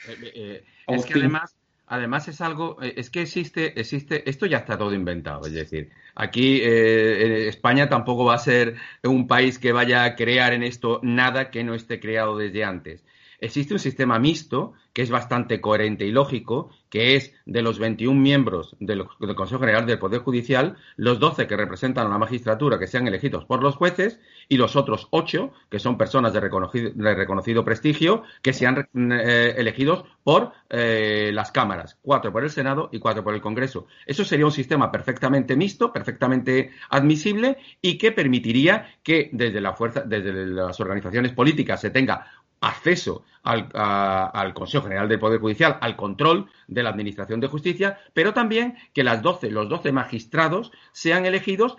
[0.08, 1.56] Eh, eh, es que además,
[1.87, 5.90] además es algo, eh, es que existe, existe, esto ya está todo inventado, es decir,
[6.14, 11.00] aquí eh, España tampoco va a ser un país que vaya a crear en esto
[11.02, 13.04] nada que no esté creado desde antes.
[13.40, 18.18] Existe un sistema mixto que es bastante coherente y lógico, que es de los 21
[18.18, 22.87] miembros del, Consejo General del Poder Judicial, los 12 que representan a la magistratura que
[22.87, 28.23] sean elegidos por los jueces y los otros 8 que son personas de reconocido, prestigio
[28.40, 33.35] que sean eh, elegidos por eh, las cámaras, cuatro por el Senado y cuatro por
[33.35, 33.87] el Congreso.
[34.07, 40.03] Eso sería un sistema perfectamente mixto, perfectamente admisible y que permitiría que desde la fuerza,
[40.03, 42.27] desde las organizaciones políticas se tenga
[42.66, 48.33] acceso al, Consejo General del Poder Judicial, al control de la Administración de Justicia, pero
[48.33, 51.77] también que las 12, los 12 magistrados sean elegidos.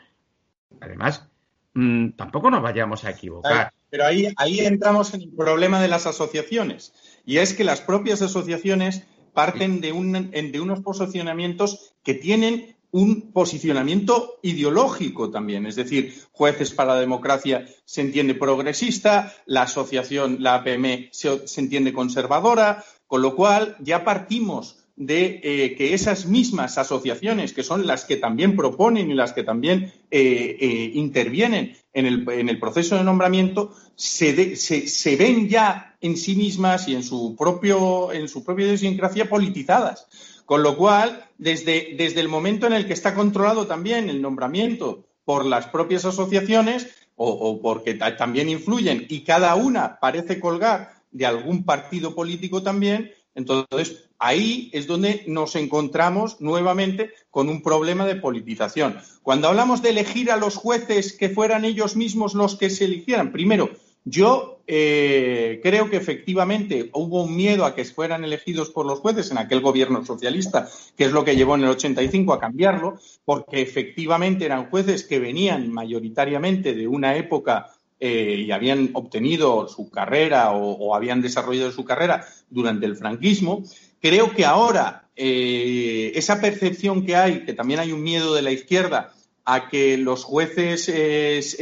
[0.79, 1.27] Además,
[1.73, 3.73] mm, tampoco nos vayamos a equivocar.
[3.89, 6.93] Pero ahí, ahí entramos en el problema de las asociaciones.
[7.25, 13.33] Y es que las propias asociaciones parten de, un, de unos posicionamientos que tienen un
[13.33, 15.65] posicionamiento ideológico también.
[15.65, 21.91] Es decir, Jueces para la Democracia se entiende progresista, la asociación, la APM, se, entiende
[21.91, 28.05] conservadora, con lo cual ya partimos de eh, que esas mismas asociaciones, que son las
[28.05, 33.73] que también proponen y las que también eh, eh, intervienen en el, proceso de nombramiento,
[33.95, 39.29] se, se, ven ya en sí mismas y en su propio en su propia idiosincrasia
[39.29, 40.07] politizadas.
[40.45, 45.05] Con lo cual, desde, desde el momento en el que está controlado también el nombramiento
[45.25, 51.63] por las propias asociaciones, o, porque también influyen, y cada una parece colgar de algún
[51.63, 58.97] partido político también, entonces ahí es donde nos encontramos nuevamente con un problema de politización.
[59.23, 63.31] Cuando hablamos de elegir a los jueces que fueran ellos mismos los que se eligieran,
[63.31, 63.71] primero,
[64.05, 69.31] yo eh, creo que efectivamente hubo un miedo a que fueran elegidos por los jueces
[69.31, 73.61] en aquel gobierno socialista, que es lo que llevó en el 85 a cambiarlo, porque
[73.61, 80.51] efectivamente eran jueces que venían mayoritariamente de una época eh, y habían obtenido su carrera
[80.51, 83.63] o, habían desarrollado su carrera durante el franquismo.
[83.99, 88.51] Creo que ahora eh, esa percepción que hay, que también hay un miedo de la
[88.51, 89.13] izquierda
[89.45, 91.57] a que los jueces es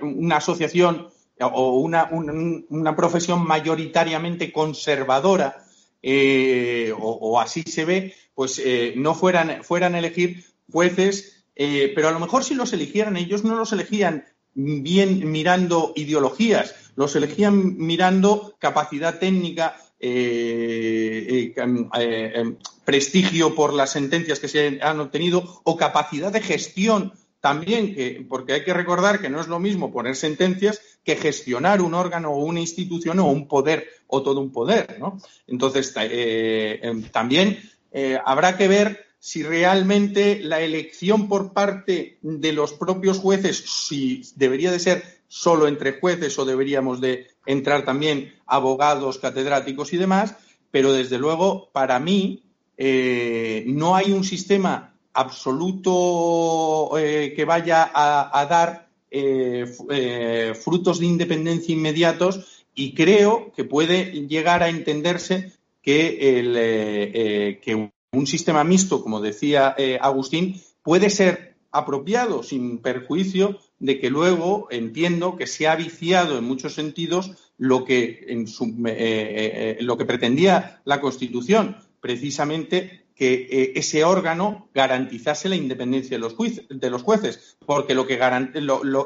[0.00, 1.08] una asociación
[1.40, 5.64] o una, una, profesión mayoritariamente conservadora,
[6.02, 12.12] eh, o, así se ve, pues eh, no fueran, fueran a elegir jueces, pero a
[12.12, 18.54] lo mejor si los eligieran ellos no los elegían bien mirando ideologías, los elegían mirando
[18.58, 26.30] capacidad técnica, eh, eh, eh, prestigio por las sentencias que se han obtenido o capacidad
[26.30, 27.12] de gestión
[27.46, 31.80] también, que, porque hay que recordar que no es lo mismo poner sentencias que gestionar
[31.80, 34.98] un órgano o una institución o un poder o todo un poder.
[34.98, 35.20] ¿no?
[35.46, 35.94] Entonces,
[37.12, 37.60] también
[38.24, 44.72] habrá que ver si realmente la elección por parte de los propios jueces, si debería
[44.72, 50.34] de ser solo entre jueces o deberíamos de entrar también abogados, catedráticos y demás,
[50.70, 52.44] pero desde luego para mí
[52.76, 61.74] eh, no hay un sistema absoluto eh, que vaya a, dar eh, frutos de independencia
[61.74, 65.52] inmediatos y creo que puede llegar a entenderse
[65.82, 67.60] que,
[68.12, 75.36] un sistema mixto, como decía Agustín, puede ser apropiado sin perjuicio de que luego entiendo
[75.36, 79.96] que se ha viciado en muchos sentidos lo que, en su, eh, eh, eh, lo
[79.96, 87.02] que pretendía la Constitución, precisamente que ese órgano garantizase la independencia de los, de los
[87.02, 88.18] jueces, porque lo que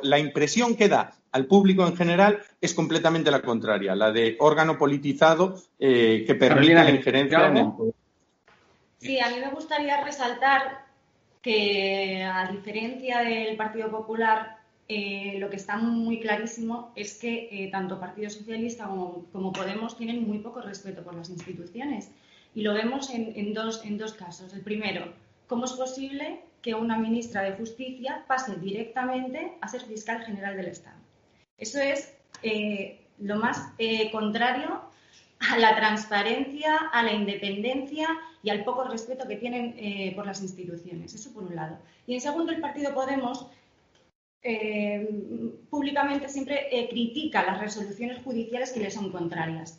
[0.02, 4.76] la impresión que da al público en general es completamente la contraria, la de órgano
[4.76, 7.72] politizado que permite la injerencia en el
[8.98, 10.84] Sí, a mí me gustaría resaltar
[11.40, 17.70] que, a diferencia del Partido Popular, eh, lo que está muy clarísimo es que eh,
[17.70, 22.10] tanto Partido Socialista como, Podemos tienen muy poco respeto por las instituciones.
[22.54, 24.52] Y lo vemos en, dos, en dos casos.
[24.52, 25.12] El primero,
[25.46, 30.66] ¿cómo es posible que una ministra de Justicia pase directamente a ser fiscal general del
[30.66, 30.98] Estado?
[31.56, 33.72] Eso es eh, lo más
[34.10, 34.82] contrario
[35.50, 38.08] a la transparencia, a la independencia
[38.42, 41.14] y al poco respeto que tienen por las instituciones.
[41.14, 41.78] Eso por un lado.
[42.06, 43.46] Y en segundo, el Partido Podemos
[44.42, 45.06] eh,
[45.68, 49.78] públicamente siempre eh, critica las resoluciones judiciales que le son contrarias.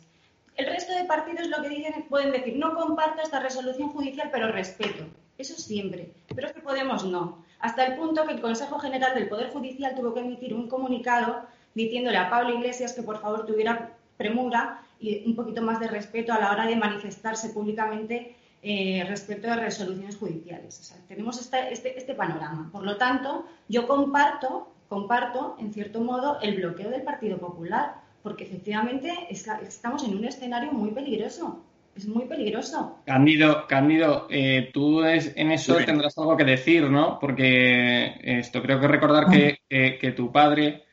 [0.56, 4.52] El resto de partidos lo que dicen pueden decir no comparto esta resolución judicial, pero
[4.52, 5.04] respeto.
[5.38, 6.12] Eso siempre.
[6.34, 7.44] Pero es que Podemos no.
[7.58, 11.46] Hasta el punto que el Consejo General del Poder Judicial tuvo que emitir un comunicado
[11.74, 16.32] diciéndole a Pablo Iglesias que por favor tuviera premura y un poquito más de respeto
[16.32, 20.94] a la hora de manifestarse públicamente eh, respecto a resoluciones judiciales.
[21.08, 22.68] tenemos este, este, panorama.
[22.70, 28.44] Por lo tanto, yo comparto, comparto, en cierto modo, el bloqueo del Partido Popular, porque
[28.44, 31.64] efectivamente estamos en un escenario muy peligroso.
[31.94, 32.98] Es muy peligroso.
[33.04, 37.18] Cándido, Cándido eh, tú en eso tendrás algo que decir, ¿no?
[37.20, 40.84] Porque esto creo que recordar que, que tu padre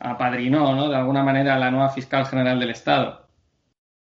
[0.00, 0.88] apadrinó, ¿no?
[0.88, 3.26] De alguna manera, a la nueva fiscal general del Estado.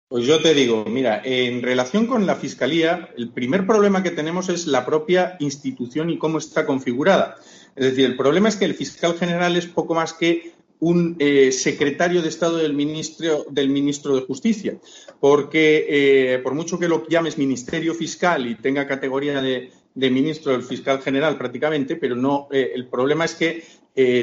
[0.08, 4.48] Pues yo te digo, mira, en relación con la Fiscalía, el primer problema que tenemos
[4.48, 7.36] es la propia institución y cómo está configurada.
[7.74, 11.52] Es decir, el problema es que el fiscal general es poco más que un eh,
[11.52, 14.78] secretario de Estado del ministro, del ministro de Justicia,
[15.20, 20.62] porque eh, por mucho que lo llames Ministerio Fiscal y tenga categoría de, ministro del
[20.62, 23.64] fiscal general prácticamente, pero no, eh, el problema es que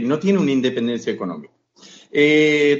[0.03, 1.51] no tiene una independencia económica.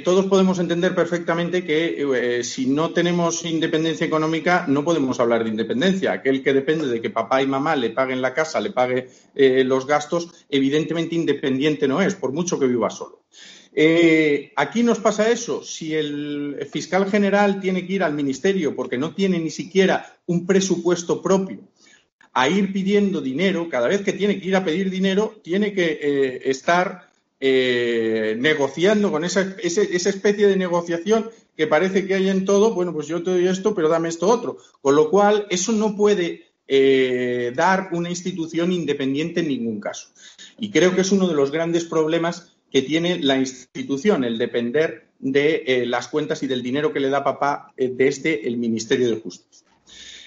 [0.04, 6.12] Todos podemos entender perfectamente que si no tenemos independencia económica no podemos hablar de independencia.
[6.12, 9.88] Aquel que depende de que papá y mamá le paguen la casa, le pague los
[9.88, 13.24] gastos, evidentemente independiente no es, por mucho que viva solo.
[14.56, 15.62] Aquí nos pasa eso.
[15.62, 20.46] Si el fiscal general tiene que ir al ministerio porque no tiene ni siquiera un
[20.46, 21.60] presupuesto propio
[22.32, 26.42] a ir pidiendo dinero, cada vez que tiene que ir a pedir dinero, tiene que
[26.44, 27.08] estar
[27.46, 33.06] eh, negociando con esa, especie de negociación que parece que hay en todo, bueno, pues
[33.06, 34.56] yo te doy esto, pero dame esto otro.
[34.80, 40.08] Con lo cual, eso no puede eh, dar una institución independiente en ningún caso.
[40.58, 45.06] Y creo que es uno de los grandes problemas que tiene la institución, el depender
[45.20, 49.20] de eh, las cuentas y del dinero que le da papá desde el Ministerio de
[49.20, 49.64] Justicia.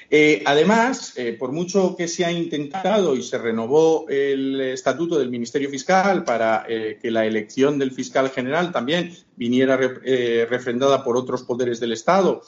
[0.10, 5.30] Eh, además, eh, por mucho que se ha intentado y se renovó el estatuto del
[5.30, 11.44] Ministerio Fiscal para eh, que la elección del fiscal general también viniera refrendada por otros
[11.44, 12.42] poderes del Estado,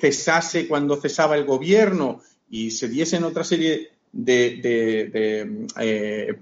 [0.00, 5.66] cesase cuando cesaba el gobierno y se diesen otra serie de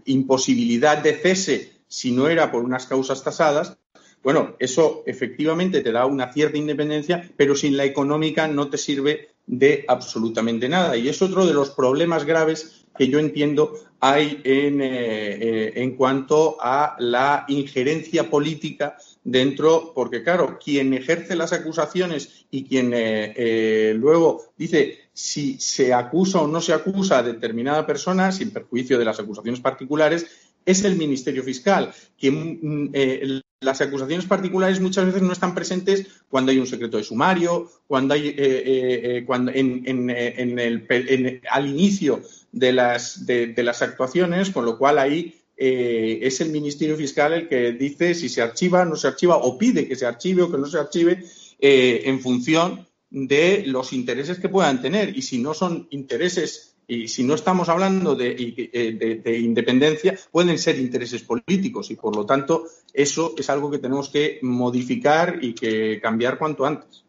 [0.04, 3.76] imposibilidad de cese si no era por unas causas tasadas,
[4.22, 9.28] bueno, eso efectivamente te da una cierta independencia, pero sin la económica no te sirve
[9.46, 10.96] de absolutamente nada.
[10.96, 16.96] Y es otro de los problemas graves que yo entiendo hay en, en cuanto a
[16.98, 18.96] la injerencia política
[19.26, 25.92] dentro, porque claro, quien ejerce las acusaciones y quien eh, eh, luego dice si se
[25.92, 30.26] acusa o no se acusa a determinada persona, sin perjuicio de las acusaciones particulares,
[30.64, 36.06] es el Ministerio Fiscal, que mm, eh, las acusaciones particulares muchas veces no están presentes
[36.28, 42.20] cuando hay un secreto de sumario, cuando hay cuando en, el, al inicio
[42.52, 47.48] de las, de las actuaciones, con lo cual ahí eh, es el Ministerio Fiscal el
[47.48, 50.58] que dice si se archiva, no se archiva, o pide que se archive o que
[50.58, 51.24] no se archive
[51.58, 55.16] eh, en función de los intereses que puedan tener.
[55.16, 60.78] Y si no son intereses, y si no estamos hablando de, eh, independencia, pueden ser
[60.78, 61.90] intereses políticos.
[61.90, 66.66] Y por lo tanto, eso es algo que tenemos que modificar y que cambiar cuanto
[66.66, 67.04] antes.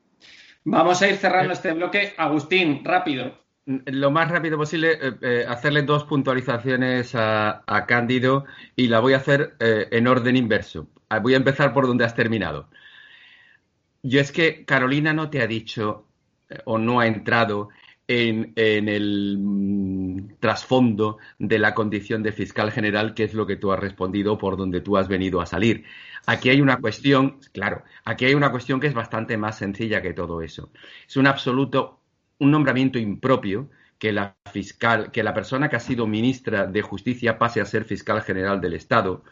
[0.63, 2.13] Vamos a ir cerrando este bloque.
[2.17, 8.45] Agustín, rápido lo más rápido posible, eh, eh, hacerle dos puntualizaciones a, Cándido
[8.75, 10.87] y la voy a hacer eh, en orden inverso.
[11.09, 12.69] Ah, voy a empezar por donde has terminado.
[14.03, 16.07] Yo es que Carolina no te ha dicho
[16.65, 17.69] o no ha entrado
[18.07, 23.73] en, el mm, trasfondo de la condición de fiscal general, que es lo que tú
[23.73, 25.83] has respondido por donde tú has venido a salir.
[26.25, 30.13] Aquí hay una cuestión, claro, aquí hay una cuestión que es bastante más sencilla que
[30.13, 30.71] todo eso.
[31.05, 31.99] Es un absoluto
[32.39, 33.69] un nombramiento impropio
[33.99, 37.83] que la fiscal, que la persona que ha sido ministra de Justicia pase a ser
[37.83, 39.23] fiscal general del Estado,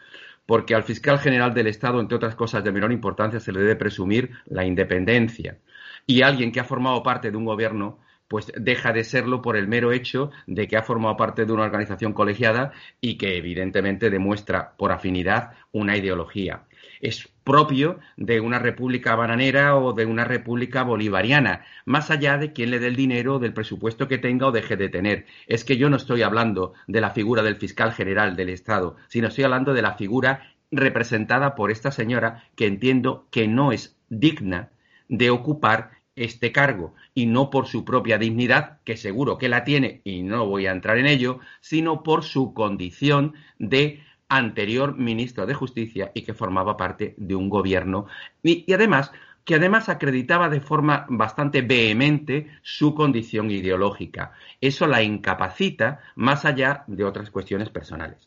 [0.44, 3.76] porque al fiscal general del Estado, entre otras cosas de menor importancia, se le debe
[3.76, 5.58] presumir la independencia.
[6.06, 7.98] Y alguien que ha formado parte de un gobierno,
[8.28, 11.64] pues deja de serlo por el mero hecho de que ha formado parte de una
[11.64, 16.64] organización colegiada y que evidentemente demuestra por afinidad una ideología
[17.00, 22.70] es propio de una república bananera o de una república bolivariana, más allá de quién
[22.70, 25.26] le dé el dinero, del presupuesto que tenga o deje de tener.
[25.46, 29.28] Es que yo no estoy hablando de la figura del fiscal general del Estado, sino
[29.28, 34.70] estoy hablando de la figura representada por esta señora que entiendo que no es digna
[35.08, 40.00] de ocupar este cargo y no por su propia dignidad, que seguro que la tiene
[40.02, 45.54] y no voy a entrar en ello, sino por su condición de anterior ministro de
[45.54, 48.06] Justicia y que formaba parte de un gobierno
[48.42, 49.12] y, además
[49.44, 54.32] que además acreditaba de forma bastante vehemente su condición ideológica.
[54.60, 58.18] Eso la incapacita más allá de otras cuestiones personales.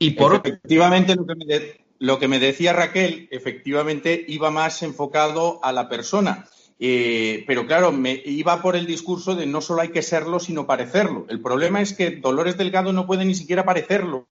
[0.00, 1.46] Y por efectivamente lo que, me
[2.00, 6.44] lo que me decía Raquel, efectivamente iba más enfocado a la persona.
[6.78, 10.66] Eh, pero claro, me iba por el discurso de no solo hay que serlo, sino
[10.66, 11.26] parecerlo.
[11.30, 14.28] El problema es que Dolores Delgado no puede ni siquiera parecerlo,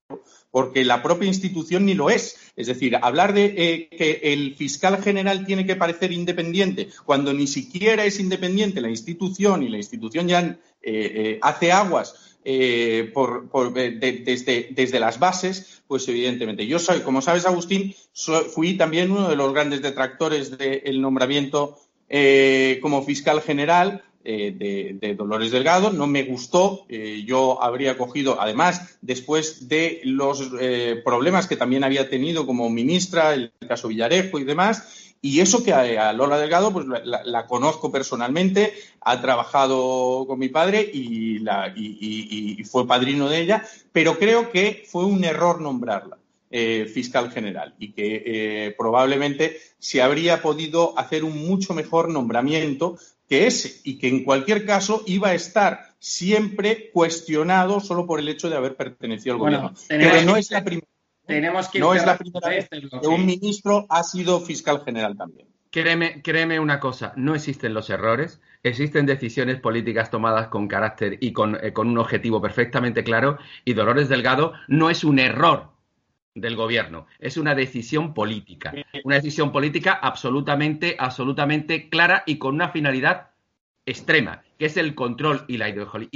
[0.52, 2.38] porque la propia institución ni lo es.
[2.56, 7.48] Es decir, hablar de eh, que el fiscal general tiene que parecer independiente cuando ni
[7.48, 12.14] siquiera es independiente la institución y la institución ya eh, hace aguas
[13.12, 16.68] por, desde, desde, las bases, pues evidentemente.
[16.68, 17.96] Yo soy, como sabes, Agustín,
[18.54, 21.80] fui también uno de los grandes detractores del nombramiento
[22.10, 25.91] eh, como fiscal general eh, de, Dolores Delgado.
[25.91, 26.86] No me gustó.
[26.89, 30.51] Eh, yo habría cogido, además, después de los
[31.03, 35.14] problemas que también había tenido como ministra, el caso Villarejo y demás.
[35.22, 40.88] Y eso que a, Lola Delgado, pues la, conozco personalmente, ha trabajado con mi padre
[40.93, 41.41] y,
[41.76, 46.14] y fue padrino de ella, pero creo que fue un error nombrarla.
[46.58, 52.97] Eh, fiscal general y que eh, probablemente se habría podido hacer un mucho mejor nombramiento
[53.28, 58.30] que ese y que en cualquier caso iba a estar siempre cuestionado solo por el
[58.30, 59.74] hecho de haber pertenecido al gobierno.
[59.89, 60.88] Pero no es la primera.
[61.74, 65.49] no es la primera vez que un ministro ha sido fiscal general también.
[65.72, 71.34] Créeme, créeme una cosa, no existen los errores, existen decisiones políticas tomadas con carácter y
[71.34, 75.74] con, eh, con un objetivo perfectamente claro y Dolores Delgado no es un error
[76.36, 77.07] del gobierno.
[77.19, 78.73] Es una decisión política.
[79.03, 83.31] Una decisión política absolutamente, absolutamente clara y con una finalidad
[83.86, 86.09] extrema, que es el control y la ideología.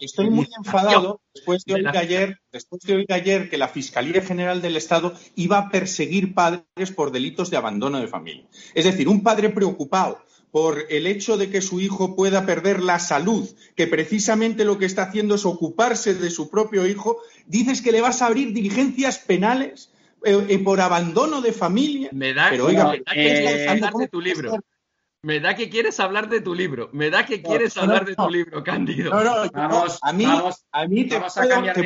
[0.00, 4.62] Estoy, muy enfadado después de, oír ayer, después de oír ayer que la Fiscalía General
[4.62, 8.46] del Estado iba a perseguir padres por delitos de abandono de familia.
[8.74, 10.18] Es decir, un padre preocupado
[10.54, 13.44] por el hecho de que su hijo pueda perder la salud,
[13.74, 18.00] que precisamente lo que está haciendo es ocuparse de su propio hijo, dices que le
[18.00, 19.90] vas a abrir diligencias penales
[20.24, 22.10] eh, eh, por abandono de familia.
[22.12, 24.58] Me da, que quieres hablar de tu libro.
[25.22, 26.88] Me da que quieres hablar de tu libro.
[26.92, 29.10] Me da que quieres hablar de tu libro, Cándido.
[29.10, 30.24] No, no, vamos, a mí,
[30.70, 31.18] a mí te,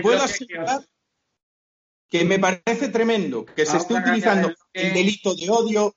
[0.02, 0.84] puedo, asegurar
[2.10, 5.94] que, me parece tremendo que se esté utilizando el delito de odio,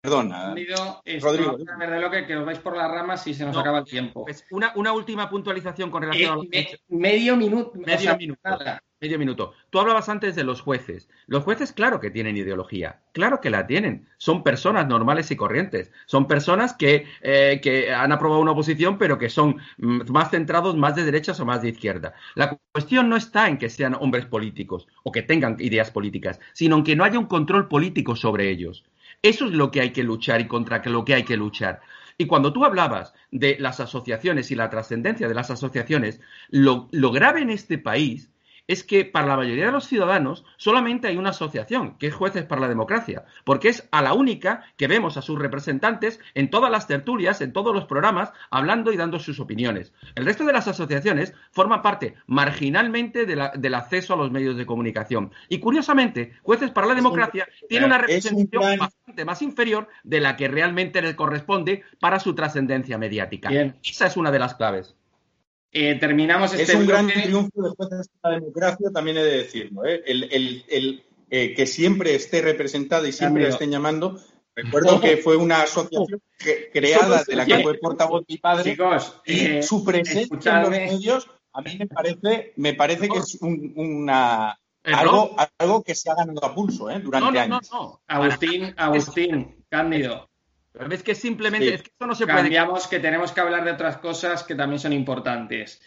[0.00, 0.48] perdona.
[0.48, 2.10] Rodrigo.
[2.10, 4.24] Que, que os vais por las ramas y se nos acaba el tiempo.
[4.24, 7.72] Pues una, una, última puntualización con relación eh, a Medio minuto.
[7.74, 8.40] Medio minuto.
[9.00, 9.54] Medio minuto.
[9.70, 11.08] Tú hablabas antes de los jueces.
[11.26, 13.00] Los jueces, claro que tienen ideología.
[13.12, 14.06] Claro que la tienen.
[14.18, 15.90] Son personas normales y corrientes.
[16.04, 20.76] Son personas que, eh, que han aprobado una oposición, pero que son mm, más centrados,
[20.76, 22.12] más de derechas o más de izquierda.
[22.34, 26.76] La cuestión no está en que sean hombres políticos o que tengan ideas políticas, sino
[26.76, 28.84] en que no haya un control político sobre ellos.
[29.22, 31.80] Eso es lo que hay que luchar y contra lo que hay que luchar.
[32.16, 37.10] Y cuando tú hablabas de las asociaciones y la trascendencia de las asociaciones, lo, lo
[37.12, 38.29] grave en este país
[38.70, 42.44] es que para la mayoría de los ciudadanos solamente hay una asociación, que es Jueces
[42.44, 46.70] para la Democracia, porque es a la única que vemos a sus representantes en todas
[46.70, 49.92] las tertulias, en todos los programas, hablando y dando sus opiniones.
[50.14, 55.32] El resto de las asociaciones forman parte marginalmente del acceso a los medios de comunicación.
[55.48, 60.46] Y curiosamente, Jueces para la Democracia tiene una representación bastante más inferior de la que
[60.46, 63.50] realmente le corresponde para su trascendencia mediática.
[63.82, 64.94] Esa es una de las claves.
[65.72, 69.36] Eh, terminamos este Es un gran triunfo de jueces de la democracia, también he de
[69.38, 69.84] decirlo.
[69.84, 70.02] ¿eh?
[70.06, 74.20] El, eh, que siempre esté representada y siempre la estén llamando.
[74.54, 76.20] Recuerdo que fue una asociación
[76.72, 78.76] creada de la que fue portavoz mi padre
[79.24, 84.58] y su presencia en los medios a mí me parece, me parece que es una,
[84.84, 87.70] algo, algo que se ha ganado a pulso durante años.
[88.06, 90.29] Agustín, Agustín, Cándido,
[90.74, 92.42] es que simplemente es que esto no se puede.
[92.42, 95.82] Cambiamos que tenemos que hablar de otras cosas que también son importantes.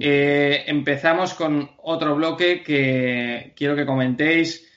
[0.00, 4.68] Eh, empezamos con otro bloque que quiero que comentéis,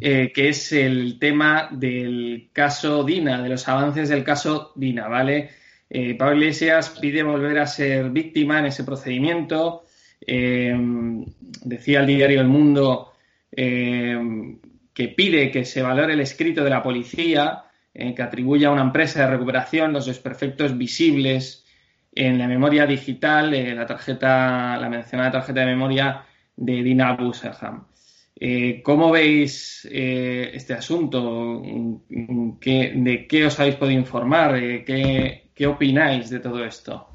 [0.00, 5.50] eh, que es el tema del caso Dina, de los avances del caso Dina, ¿vale?
[5.88, 9.84] Eh, Pablo Iglesias pide volver a ser víctima en ese procedimiento.
[10.26, 13.12] decía el diario El Mundo
[13.50, 17.64] que pide que se valore el escrito de la policía
[17.96, 21.64] eh, que atribuye a una empresa de recuperación los desperfectos visibles
[22.12, 26.26] en la memoria digital, eh, la tarjeta, la mencionada tarjeta de memoria
[26.56, 27.86] de Dina Busselham.
[28.34, 31.62] Eh, ¿Cómo veis este asunto?
[31.62, 34.58] ¿De qué os habéis podido informar?
[34.84, 37.10] ¿qué, ¿Qué, opináis de todo esto?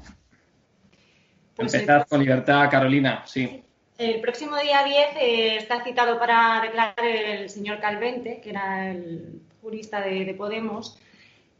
[1.56, 3.22] Pues Empezad con libertad, Carolina.
[3.26, 3.62] Sí.
[3.98, 10.00] El próximo día 10 está citado para declarar el señor Calvente, que era el jurista
[10.00, 10.98] de, Podemos.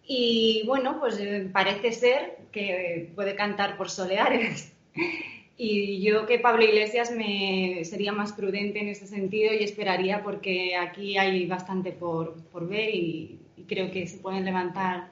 [0.06, 4.72] Y bueno, pues eh, parece ser que puede cantar por soleares.
[5.62, 10.74] Y yo que Pablo Iglesias me sería más prudente en ese sentido y esperaría porque
[10.74, 12.34] aquí hay bastante por,
[12.66, 13.38] ver y,
[13.68, 15.10] creo que se pueden levantar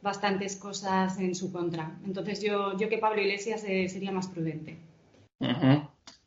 [0.00, 1.98] bastantes cosas en su contra.
[2.06, 4.78] Entonces yo, yo que Pablo Iglesias eh, sería más prudente.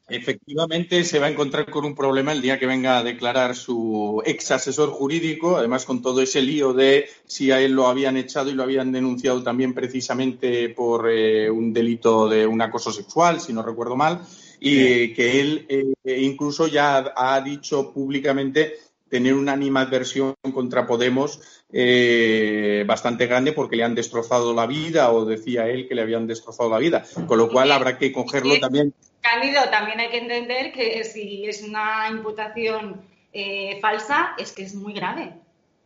[0.10, 4.22] Efectivamente, se va a encontrar con un problema el día que venga a declarar su
[4.26, 8.50] ex asesor jurídico, además con todo ese lío de si a él lo habían echado
[8.50, 13.52] y lo habían denunciado también precisamente por eh, un delito de un acoso sexual, si
[13.52, 14.22] no recuerdo mal,
[14.62, 18.76] y que él eh, incluso ya ha dicho públicamente
[19.10, 21.42] tener una animadversión contra Podemos
[21.72, 26.28] eh, bastante grande porque le han destrozado la vida o decía él que le habían
[26.28, 28.94] destrozado la vida, con lo cual habrá que cogerlo también
[29.30, 33.02] Cándido, también hay que entender que si es una imputación
[33.34, 35.34] eh, falsa, es que es muy grave.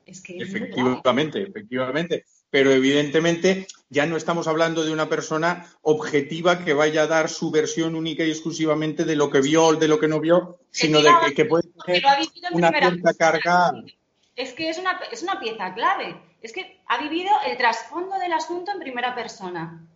[0.05, 2.25] Es que efectivamente, efectivamente.
[2.51, 7.49] Pero evidentemente ya no estamos hablando de una persona objetiva que vaya a dar su
[7.49, 11.01] versión única y exclusivamente de lo que vio o de lo que no vio, sino
[11.01, 12.03] de que, puede tener
[12.51, 13.71] una cierta carga.
[14.35, 16.15] Es que es una, es una pieza clave.
[16.41, 19.87] Es que ha vivido el trasfondo del asunto en primera persona.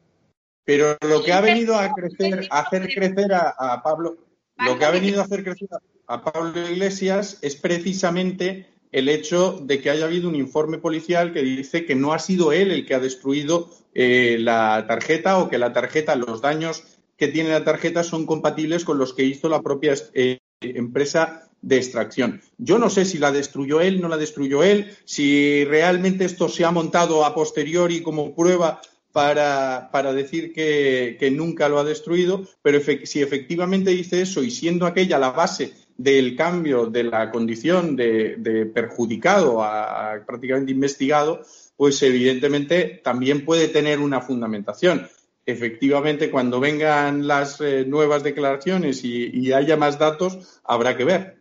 [0.66, 4.18] Pero lo que ha venido a crecer, a hacer crecer a, Pablo,
[4.58, 5.70] lo que ha venido a hacer crecer
[6.08, 11.42] a Pablo Iglesias es precisamente el hecho de que haya habido un informe policial que
[11.42, 15.58] dice que no ha sido él el que ha destruido eh, la tarjeta o que
[15.58, 16.84] la tarjeta, los daños
[17.18, 21.78] que tiene la tarjeta son compatibles con los que hizo la propia eh, empresa de
[21.78, 22.42] extracción.
[22.58, 26.64] Yo no sé si la destruyó él, no la destruyó él, si realmente esto se
[26.64, 28.82] ha montado a posteriori como prueba
[29.16, 35.18] para, decir que, nunca lo ha destruido, pero si efectivamente dice eso y siendo aquella
[35.18, 41.46] la base del cambio de la condición de, perjudicado a, prácticamente investigado,
[41.78, 45.08] pues evidentemente también puede tener una fundamentación.
[45.46, 51.38] Efectivamente, cuando vengan las eh, nuevas declaraciones y, haya más datos, habrá que ver.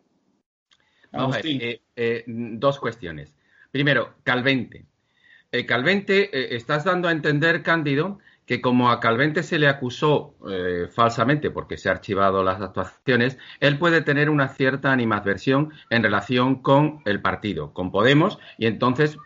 [1.43, 3.35] Eh, eh, dos cuestiones.
[3.72, 4.87] Primero, Calvente.
[5.55, 10.34] Eh, Calvente, eh, estás dando a entender, Cándido, que como a Calvente se le acusó
[10.50, 16.02] eh, falsamente porque se han archivado las actuaciones, él puede tener una cierta animadversión en
[16.02, 19.16] relación con el partido, con Podemos, y entonces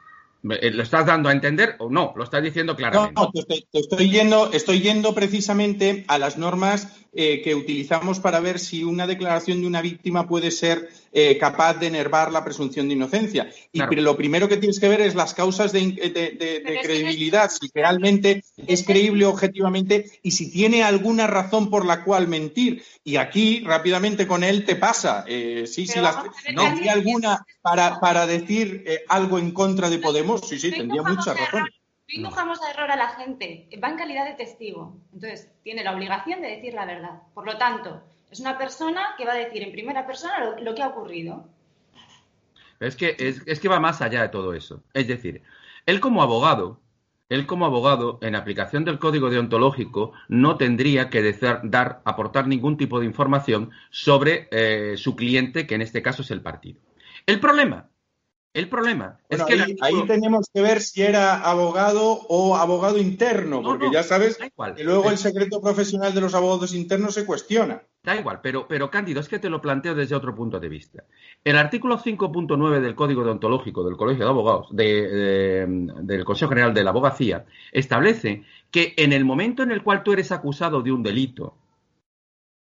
[0.41, 2.13] ¿Lo estás dando a entender o no?
[2.17, 3.21] Lo estás diciendo claramente.
[3.21, 8.61] No, te, estoy, yendo, estoy yendo precisamente a las normas eh, que utilizamos para ver
[8.61, 12.95] si una declaración de una víctima puede ser eh, capaz de enervar la presunción de
[12.95, 13.51] inocencia.
[13.73, 15.81] Y lo primero que tienes que ver es las causas de,
[16.81, 22.85] credibilidad, si realmente es creíble objetivamente y si tiene alguna razón por la cual mentir.
[23.03, 25.25] Y aquí, rápidamente con él, te pasa.
[25.27, 26.19] sí, sí, las,
[26.55, 26.63] ¿no?
[26.63, 30.43] ¿Hay alguna para, para decir algo en contra de Podemos?
[30.49, 31.69] sí, sí, tendría mucha razón.
[32.09, 34.97] No indujamos a error a la gente, va en calidad de testigo.
[35.13, 37.23] Entonces, tiene la obligación de decir la verdad.
[37.35, 40.83] Por lo tanto, es una persona que va a decir en primera persona lo, que
[40.83, 41.47] ha ocurrido.
[42.81, 44.83] Es que, es, que va más allá de todo eso.
[44.95, 45.43] Es decir,
[45.85, 46.81] él como abogado,
[47.29, 51.35] él como abogado, en aplicación del código deontológico, no tendría que
[51.65, 56.31] dar, aportar ningún tipo de información sobre eh, su cliente, que en este caso es
[56.31, 56.81] el partido.
[57.27, 57.91] El problema
[58.55, 59.77] el problema es que.
[59.81, 65.11] Ahí, tenemos que ver si era abogado o abogado interno, porque ya sabes que luego
[65.11, 67.83] el secreto profesional de los abogados internos se cuestiona.
[68.03, 71.05] Da igual, pero, pero Cándido, es que te lo planteo desde otro punto de vista.
[71.45, 76.91] El artículo 5.9 del Código Deontológico del Colegio de Abogados, del Consejo General de la
[76.91, 81.55] Abogacía, establece que en el momento en el cual tú eres acusado de un delito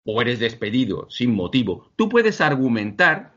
[0.06, 3.34] o eres despedido sin motivo, tú puedes argumentar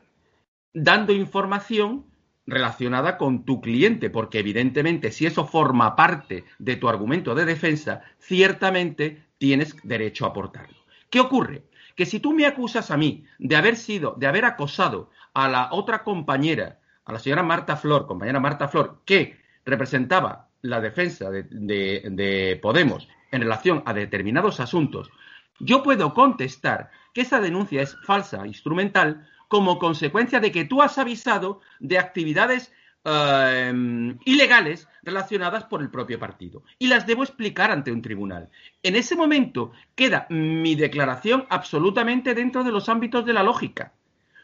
[0.73, 2.05] dando información
[2.47, 8.01] relacionada con tu cliente, porque evidentemente si eso forma parte de tu argumento de defensa,
[8.19, 10.77] ciertamente tienes derecho a aportarlo.
[11.09, 11.63] ¿Qué ocurre?
[11.95, 15.69] Que si tú me acusas a mí de haber sido, de haber acosado a la
[15.71, 21.43] otra compañera, a la señora Marta Flor, compañera Marta Flor, que representaba la defensa de,
[21.43, 25.11] de Podemos en relación a determinados asuntos,
[25.59, 30.97] yo puedo contestar que esa denuncia es falsa, instrumental, como consecuencia de que tú has
[30.97, 32.73] avisado de actividades
[33.03, 36.63] em, ilegales relacionadas por el propio partido.
[36.79, 38.49] Y las debo explicar ante un tribunal.
[38.83, 43.93] En ese momento queda mi declaración absolutamente dentro de los ámbitos de la lógica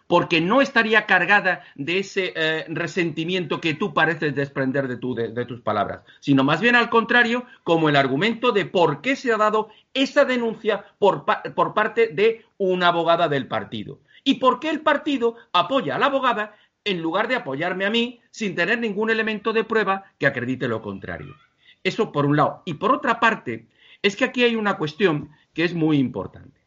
[0.07, 6.01] porque no estaría cargada de ese eh, resentimiento que tú pareces desprender de, tus palabras,
[6.19, 10.25] sino más bien al contrario, como el argumento de por qué se ha dado esa
[10.25, 11.25] denuncia por
[11.73, 16.55] parte de una abogada del partido y por qué el partido apoya a la abogada
[16.85, 20.81] en lugar de apoyarme a mí sin tener ningún elemento de prueba que acredite lo
[20.81, 21.35] contrario.
[21.83, 22.63] Eso por un lado.
[22.65, 23.67] Y por otra parte,
[24.01, 26.59] es que aquí hay una cuestión que es muy importante,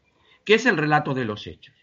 [0.44, 1.74] que es el relato de los hechos.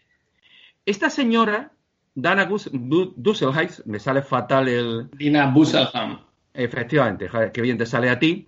[0.86, 1.72] Esta señora,
[2.14, 5.10] Dana Dusselheim, me sale fatal el...
[5.12, 6.18] Dina Busselheim.
[6.52, 8.46] Efectivamente, que bien te sale a ti.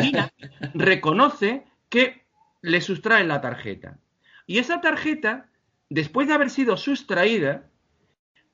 [0.00, 0.30] Dina
[0.74, 2.24] reconoce que
[2.62, 3.98] le sustraen la tarjeta.
[4.46, 5.48] Y esa tarjeta
[5.92, 7.68] después de haber sido sustraída,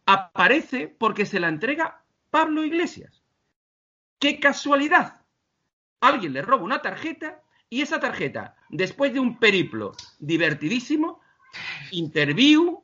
[0.07, 3.23] aparece porque se la entrega Pablo Iglesias.
[4.19, 5.23] ¡Qué casualidad!
[6.01, 11.21] Alguien le roba una tarjeta y esa tarjeta, después de un periplo divertidísimo,
[11.93, 12.83] interview,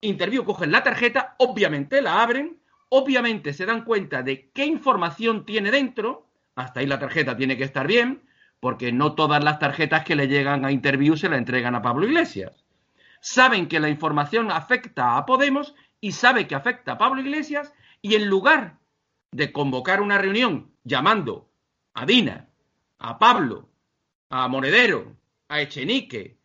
[0.00, 5.70] interview, cogen la tarjeta, obviamente la abren, obviamente se dan cuenta de qué información tiene
[5.70, 8.22] dentro, hasta ahí la tarjeta tiene que estar bien,
[8.60, 12.06] porque no todas las tarjetas que le llegan a interview se la entregan a Pablo
[12.06, 12.61] Iglesias
[13.22, 18.16] saben que la información afecta a Podemos y sabe que afecta a Pablo Iglesias y
[18.16, 18.78] en lugar
[19.30, 21.48] de convocar una reunión llamando
[21.94, 22.48] a Dina,
[22.98, 23.70] a Pablo,
[24.28, 25.16] a Monedero,
[25.48, 26.36] a Echenique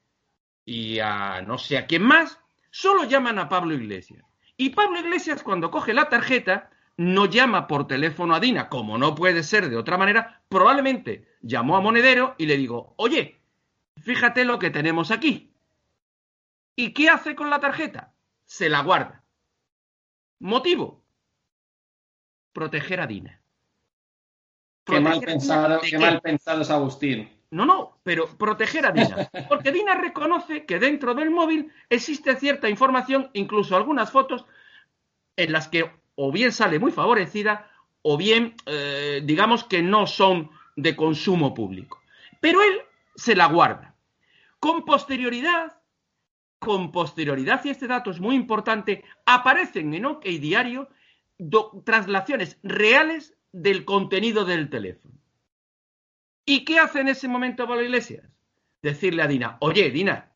[0.64, 4.24] y a no sé a quién más, solo llaman a Pablo Iglesias.
[4.56, 9.16] Y Pablo Iglesias cuando coge la tarjeta no llama por teléfono a Dina, como no
[9.16, 13.40] puede ser de otra manera, probablemente llamó a Monedero y le digo, oye,
[13.98, 15.47] fíjate lo que tenemos aquí.
[16.80, 18.14] ¿Y qué hace con la tarjeta?
[18.46, 19.24] Se la guarda.
[20.40, 21.04] ¿Motivo?
[22.54, 23.42] Proteger a Dina.
[24.86, 27.36] qué mal, pensado, qué mal pensado es Agustín.
[27.50, 29.28] No, no, pero proteger a Dina.
[29.50, 34.46] Porque Dina reconoce que dentro del móvil existe cierta información, incluso algunas fotos,
[35.36, 37.72] en las que o bien sale muy favorecida
[38.04, 42.04] o bien, eh, digamos que no son de consumo público.
[42.40, 42.82] Pero él
[43.16, 43.96] se la guarda.
[44.60, 45.77] Con posterioridad,
[46.60, 50.90] con posterioridad, y este dato es muy importante, aparecen en OK Diario
[51.86, 55.16] traslaciones reales del contenido del teléfono.
[56.46, 58.26] ¿Y qué hace en ese momento Pablo Iglesias?
[58.82, 60.32] Decirle a Dina, oye, Dina,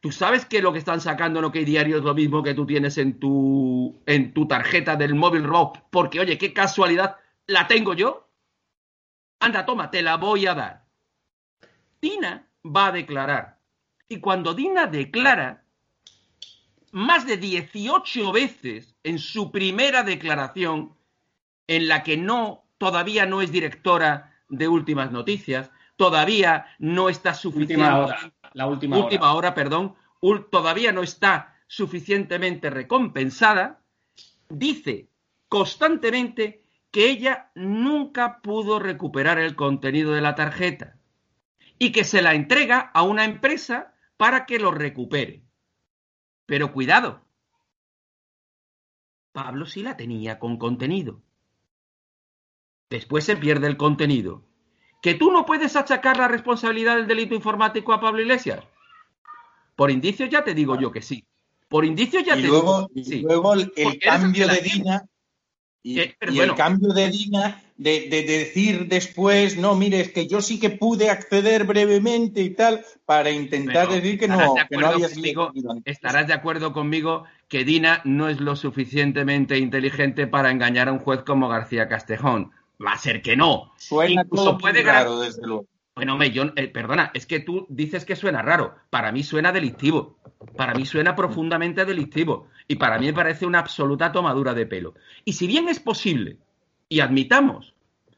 [0.00, 2.66] ¿tú sabes que lo que están sacando en OK Diario es lo mismo que tú
[2.66, 5.84] tienes en tu, en tu tarjeta del móvil robot?
[5.90, 7.16] Porque, oye, qué casualidad,
[7.46, 8.28] ¿la tengo yo?
[9.40, 10.84] Anda, toma, te la voy a dar.
[12.00, 13.53] Dina va a declarar
[14.14, 15.64] y cuando Dina declara,
[16.92, 20.96] más de 18 veces en su primera declaración,
[21.66, 27.74] en la que no, todavía no es directora de últimas noticias, todavía no está suficiente.
[27.74, 29.52] Última hora, la última, última hora.
[29.52, 29.96] perdón,
[30.52, 33.80] todavía no está suficientemente recompensada,
[34.48, 35.08] dice
[35.48, 36.62] constantemente
[36.92, 40.98] que ella nunca pudo recuperar el contenido de la tarjeta
[41.80, 45.42] y que se la entrega a una empresa para que lo recupere.
[46.46, 47.24] Pero cuidado,
[49.32, 51.22] Pablo sí la tenía con contenido.
[52.90, 54.44] Después se pierde el contenido.
[55.02, 58.64] ¿Que tú no puedes achacar la responsabilidad del delito informático a Pablo Iglesias?
[59.76, 61.26] Por indicios ya te digo yo que sí.
[61.68, 63.16] Por indicios ya te digo que sí.
[63.16, 65.08] Y luego el, cambio de Dina
[65.86, 70.58] y, eh, el cambio de Dina de, decir después, no, mire, es que yo sí
[70.58, 75.52] que pude acceder brevemente y tal, para intentar decir que no, que no había conmigo,
[75.84, 81.00] Estarás de acuerdo conmigo que Dina no es lo suficientemente inteligente para engañar a un
[81.00, 82.50] juez como García Castejón.
[82.84, 83.72] Va a ser que no.
[83.76, 85.66] Suena todo puede raro, desde luego.
[85.94, 88.74] Bueno, me, yo, eh, perdona, es que tú dices que suena raro.
[88.88, 90.16] Para mí suena delictivo.
[90.56, 92.48] Para mí suena profundamente delictivo.
[92.66, 94.94] Y para mí me parece una absoluta tomadura de pelo.
[95.24, 96.38] Y si bien es posible,
[96.88, 97.74] y admitamos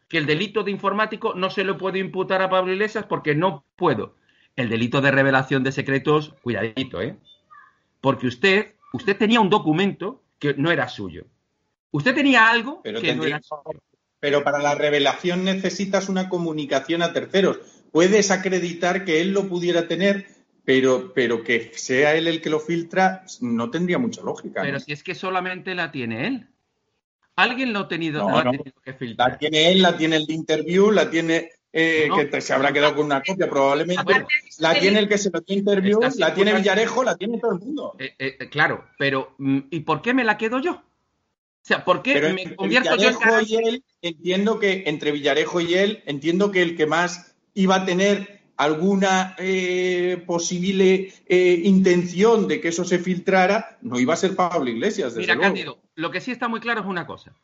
[0.09, 3.65] que el delito de informático no se lo puede imputar a Pablo Iglesias porque no
[3.77, 4.15] puedo.
[4.55, 7.17] El delito de revelación de secretos, cuidadito, ¿eh?
[8.01, 11.27] Porque usted, usted tenía un documento que no era suyo.
[11.91, 13.83] Usted tenía algo que no era suyo.
[14.21, 17.59] Pero para la revelación necesitas una comunicación a terceros.
[17.93, 20.27] Puedes acreditar que él lo pudiera tener,
[20.67, 24.63] pero, pero que sea él el que lo filtra no tendría mucha lógica.
[24.63, 26.49] Pero si es que solamente la tiene él.
[27.37, 28.27] Alguien lo ha tenido,
[28.83, 29.31] que filtrar.
[29.31, 32.97] La tiene él, la tiene el de interview, la tiene eh, que se habrá quedado
[32.97, 34.27] con una copia probablemente.
[34.59, 37.61] la tiene el que se lo tiene interview, la tiene Villarejo, la tiene todo el
[37.61, 37.95] mundo.
[37.99, 40.73] Eh, eh, claro, pero mm, ¿y por qué me la quedo yo?
[40.73, 40.83] O
[41.63, 46.03] sea, ¿por qué me convierto yo en y él, entiendo que entre Villarejo y él,
[46.07, 52.69] entiendo que el que más iba a tener alguna eh, posible eh, intención de que
[52.69, 55.15] eso se filtrara, no iba a ser Pablo Iglesias.
[55.15, 57.35] Desde Mira, Cándido, lo que sí está muy claro es una cosa.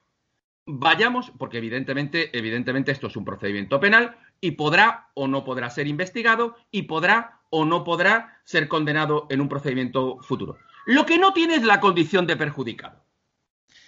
[0.65, 5.87] Vayamos, porque evidentemente, evidentemente esto es un procedimiento penal y podrá o no podrá ser
[5.87, 10.59] investigado y podrá o no podrá ser condenado en un procedimiento futuro.
[10.87, 13.05] Lo que no tiene es la condición de perjudicado.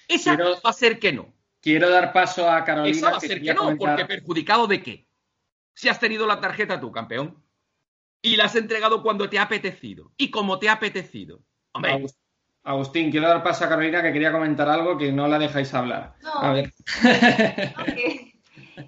[0.09, 1.33] Esa va a ser que no.
[1.61, 2.97] Quiero dar paso a Carolina.
[2.97, 5.07] Esa va a ser que, no, porque perjudicado de qué?
[5.75, 7.43] Si has tenido la tarjeta tú, campeón,
[8.22, 11.43] y la has entregado cuando te ha apetecido y como te ha apetecido.
[11.72, 12.07] Hombre.
[12.62, 16.14] Agustín, quiero dar paso a Carolina que quería comentar algo que no la dejáis hablar.
[16.22, 16.72] No, a ver.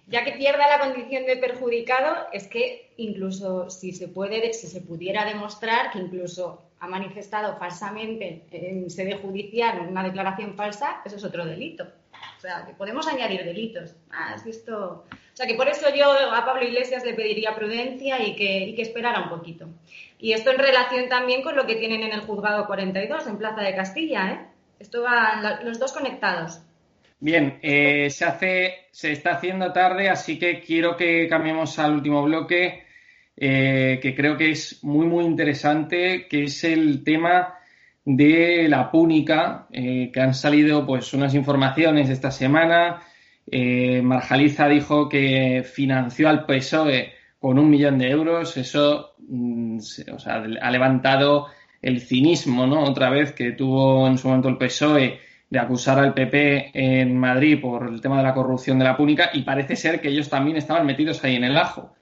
[0.06, 4.80] ya que pierda la condición de perjudicado, es que incluso si se puede, si se
[4.80, 11.24] pudiera demostrar que incluso ha manifestado falsamente en sede judicial una declaración falsa, eso es
[11.24, 11.84] otro delito.
[12.38, 13.94] O sea, que podemos añadir delitos.
[14.10, 15.04] ¿Has visto?
[15.36, 19.20] O sea, que por eso yo a Pablo Iglesias le pediría prudencia y que, esperara
[19.20, 19.68] un poquito.
[20.18, 23.60] Y esto en relación también con lo que tienen en el juzgado 42, en Plaza
[23.60, 24.40] de Castilla, ¿eh?
[24.78, 26.62] Esto van los dos conectados.
[27.20, 32.22] Bien, eh, se hace, se está haciendo tarde, así que quiero que cambiemos al último
[32.22, 32.86] bloque
[33.36, 37.58] eh, que creo que es muy, muy interesante, que es el tema
[38.06, 43.02] de la púnica, eh, que han salido pues unas informaciones esta semana.
[43.46, 48.56] Eh, Marjaliza dijo que financió al PSOE con un millón de euros.
[48.56, 49.78] Eso mm,
[50.26, 51.48] ha levantado
[51.82, 52.82] el cinismo, ¿no?
[52.84, 57.60] Otra vez que tuvo en su momento el PSOE de acusar al PP en Madrid
[57.60, 60.56] por el tema de la corrupción de la púnica y parece ser que ellos también
[60.56, 61.94] estaban metidos ahí en el ajo.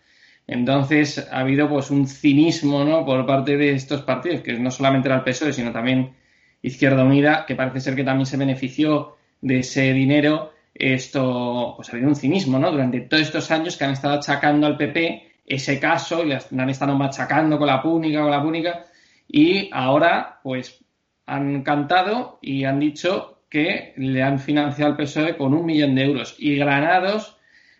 [0.47, 3.05] Entonces ha habido pues un cinismo ¿no?
[3.05, 6.15] por parte de estos partidos, que no solamente era el PSOE, sino también
[6.63, 10.54] Izquierda Unida, que parece ser que también se benefició de ese dinero.
[10.75, 12.71] Esto, pues ha habido un cinismo, ¿no?
[12.73, 16.95] Durante todos estos años que han estado achacando al PP ese caso, y han estado
[16.97, 18.87] machacando con la púnica, con la púnica,
[19.29, 20.85] y ahora, pues,
[21.27, 26.05] han cantado y han dicho que le han financiado al PSOE con un millón de
[26.05, 26.35] euros.
[26.39, 27.37] Y Granados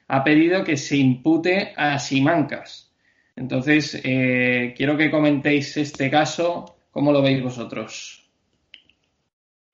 [0.09, 2.93] ha pedido que se impute a Simancas.
[3.37, 8.31] Entonces, eh, quiero que comentéis este caso, ¿cómo lo veis vosotros?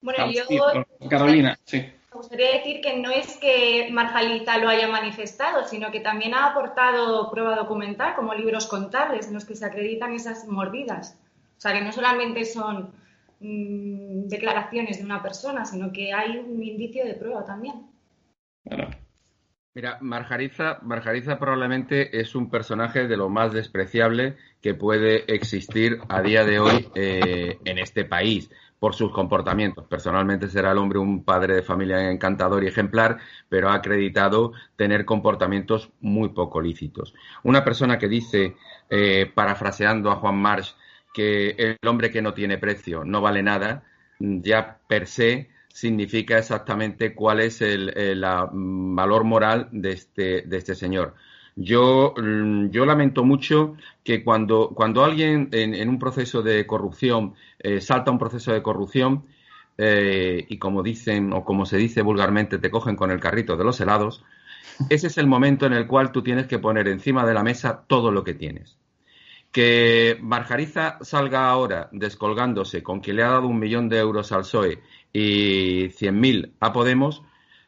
[0.00, 0.44] Bueno, yo...
[1.08, 1.84] Carolina, sí.
[2.12, 6.46] Me gustaría decir que no es que Marjalita lo haya manifestado, sino que también ha
[6.46, 11.16] aportado prueba documental, como libros contables, en los que se acreditan esas mordidas.
[11.56, 12.92] O sea, que no solamente son
[13.38, 17.86] mm, declaraciones de una persona, sino que hay un indicio de prueba también.
[18.64, 18.99] Claro.
[19.72, 26.22] Mira, Marjariza, Marjariza probablemente es un personaje de lo más despreciable que puede existir a
[26.22, 28.50] día de hoy eh, en este país
[28.80, 29.86] por sus comportamientos.
[29.86, 33.18] Personalmente será el hombre un padre de familia encantador y ejemplar,
[33.48, 37.14] pero ha acreditado tener comportamientos muy poco lícitos.
[37.44, 38.56] Una persona que dice,
[38.88, 40.74] eh, parafraseando a Juan March,
[41.14, 43.84] que el hombre que no tiene precio no vale nada,
[44.18, 47.92] ya per se significa exactamente cuál es el,
[48.52, 51.14] mm, valor moral de este, de este señor.
[51.56, 57.80] Yo, mm, yo lamento mucho que cuando, cuando alguien en, un proceso de corrupción eh,
[57.80, 59.26] salta un proceso de corrupción
[59.78, 63.64] eh, y como dicen o como se dice vulgarmente te cogen con el carrito de
[63.64, 64.24] los helados,
[64.88, 67.84] ese es el momento en el cual tú tienes que poner encima de la mesa
[67.86, 68.78] todo lo que tienes.
[69.52, 74.42] Que Marjariza salga ahora descolgándose con que le ha dado un millón de euros al
[74.42, 74.80] PSOE
[75.12, 77.22] y 100.000 a Podemos,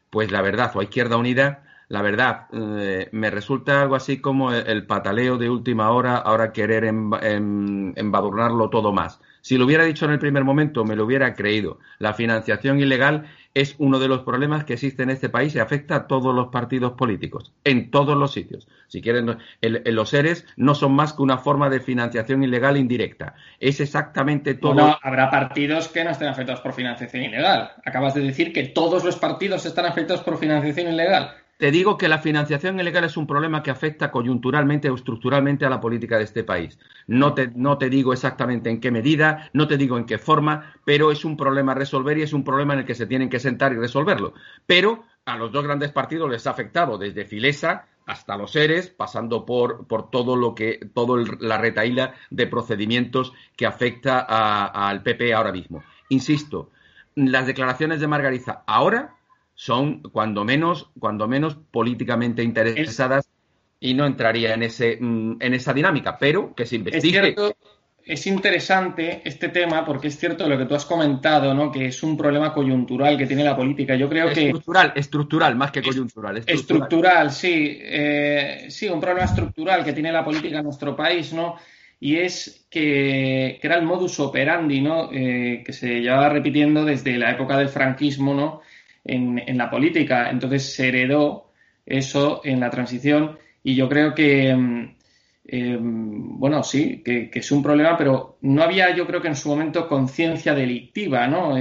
[0.09, 4.51] pues la verdad, o a Izquierda Unida, la verdad, eh, me resulta algo así como
[4.51, 9.19] el, pataleo de última hora, ahora querer embadurnarlo todo más.
[9.41, 11.79] Si lo hubiera dicho en el primer momento, me lo hubiera creído.
[11.99, 15.95] La financiación ilegal es uno de los problemas que existe en este país y afecta
[15.95, 18.67] a todos los partidos políticos, en todos los sitios.
[18.87, 23.35] Si quieren, los seres no son más que una forma de financiación ilegal indirecta.
[23.59, 24.73] Es exactamente todo.
[24.75, 27.71] No, habrá partidos que no estén afectados por financiación ilegal.
[27.85, 31.42] Acabas de decir que todos los partidos están afectados por financiación ilegal.
[31.63, 35.69] Te digo que la financiación ilegal es un problema que afecta coyunturalmente o estructuralmente a
[35.69, 36.77] la política de este país.
[37.07, 40.73] No te, no te digo exactamente en qué medida, no te digo en qué forma,
[40.83, 43.29] pero es un problema a resolver y es un problema en el que se tienen
[43.29, 44.33] que sentar y resolverlo.
[44.65, 49.45] Pero a los dos grandes partidos les ha afectado desde Filesa hasta los seres, pasando
[49.45, 55.53] por, por todo lo que, todo la retaíla de procedimientos que afecta al PP ahora
[55.53, 55.81] mismo.
[56.09, 56.71] Insisto,
[57.15, 59.15] las declaraciones de Margarita ahora
[59.63, 63.29] son cuando menos, cuando menos políticamente interesadas
[63.79, 67.33] y no entraría en ese mm, en esa dinámica, pero que se investigue.
[68.05, 71.71] Es, interesante este tema porque es cierto lo que tú has comentado, ¿no?
[71.71, 73.95] Que es un problema coyuntural que tiene la política.
[73.95, 76.43] Yo creo que estructural, estructural más que coyuntural.
[76.45, 81.55] Estructural, sí, eh, sí, un problema estructural que tiene la política en nuestro país, ¿no?
[82.01, 85.09] Y es que, era el modus operandi, ¿no?
[85.13, 88.61] Eh, que se llevaba repitiendo desde la época del franquismo, ¿no?
[89.05, 90.29] En, la política.
[90.29, 91.51] Entonces se heredó
[91.85, 94.95] eso en la transición y yo creo que, mm,
[95.45, 99.49] eh, bueno, sí, que, es un problema, pero no había, yo creo que en su
[99.49, 101.55] momento, conciencia delictiva, ¿no?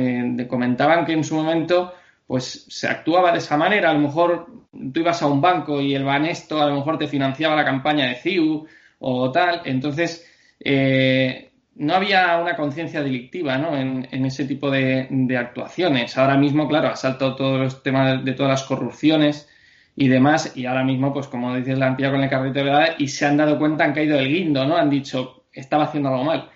[0.49, 1.93] Comentaban que en su momento,
[2.26, 3.90] pues se actuaba de esa manera.
[3.90, 4.47] A lo mejor
[4.93, 8.07] tú ibas a un banco y el banesto a lo mejor te financiaba la campaña
[8.07, 8.66] de CIU
[9.01, 9.62] o tal.
[9.64, 10.28] Entonces,
[10.61, 11.51] eh,
[11.82, 13.76] no había una conciencia delictiva ¿no?
[13.76, 16.16] en, ese tipo de, actuaciones.
[16.16, 19.48] Ahora mismo, claro, ha saltado todos los temas de, todas las corrupciones
[19.96, 22.64] y demás, y ahora mismo, pues como dices, la han pillado con el carrito de
[22.66, 24.76] verdad y se han dado cuenta, han caído del guindo, ¿no?
[24.76, 26.50] Han dicho, estaba haciendo algo mal.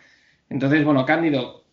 [0.48, 1.64] Entonces, bueno, Cándido,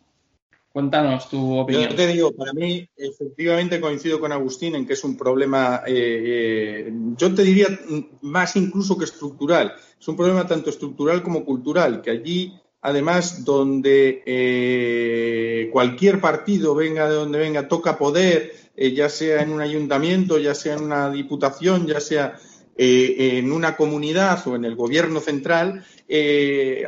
[0.72, 1.92] cuéntanos tu opinión.
[1.92, 6.88] Yo te digo, para mí, efectivamente coincido con Agustín en que es un problema, eh,
[6.88, 7.68] eh, yo te diría
[8.22, 9.76] más incluso que estructural.
[10.00, 17.10] Es un problema tanto estructural como cultural, que allí además donde eh, cualquier partido, venga
[17.10, 21.10] de donde venga, toca poder, eh, ya sea en un ayuntamiento, ya sea en una
[21.10, 22.38] diputación, ya sea
[22.76, 25.86] eh, en una comunidad o en el gobierno central,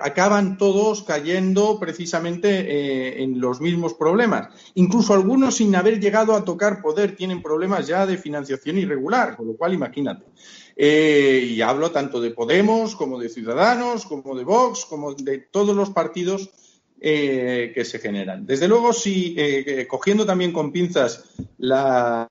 [0.04, 4.50] acaban todos cayendo precisamente en los mismos problemas.
[4.76, 9.48] Incluso algunos sin haber llegado a tocar poder tienen problemas ya de financiación irregular, con
[9.48, 10.26] lo cual imagínate.
[10.76, 15.76] Eh, y hablo tanto de Podemos como de Ciudadanos, como de Vox, como de todos
[15.76, 16.50] los partidos
[17.02, 18.46] eh, que se generan.
[18.46, 21.26] Desde luego, si eh, cogiendo también con pinzas
[21.58, 22.30] la,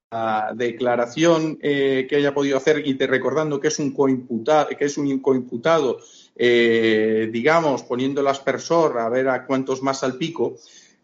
[0.54, 5.18] declaración que haya podido hacer y te recordando que es un coimputado, que es un
[5.18, 5.98] coimputado,
[6.36, 10.56] digamos, poniendo el aspersor a ver a cuántos más al pico,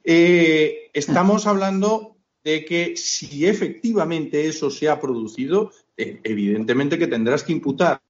[0.04, 7.52] estamos hablando de que si efectivamente eso se ha producido, eh, evidentemente que tendrás que
[7.52, 8.00] imputar.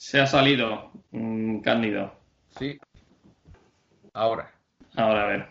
[0.00, 2.14] Se ha salido, mm, Cándido.
[2.58, 2.80] Sí.
[4.14, 4.50] Ahora.
[4.96, 5.48] Ahora a ver.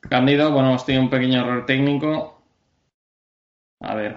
[0.00, 2.42] Cándido, bueno, hemos tenido un pequeño error técnico.
[3.78, 4.16] A ver.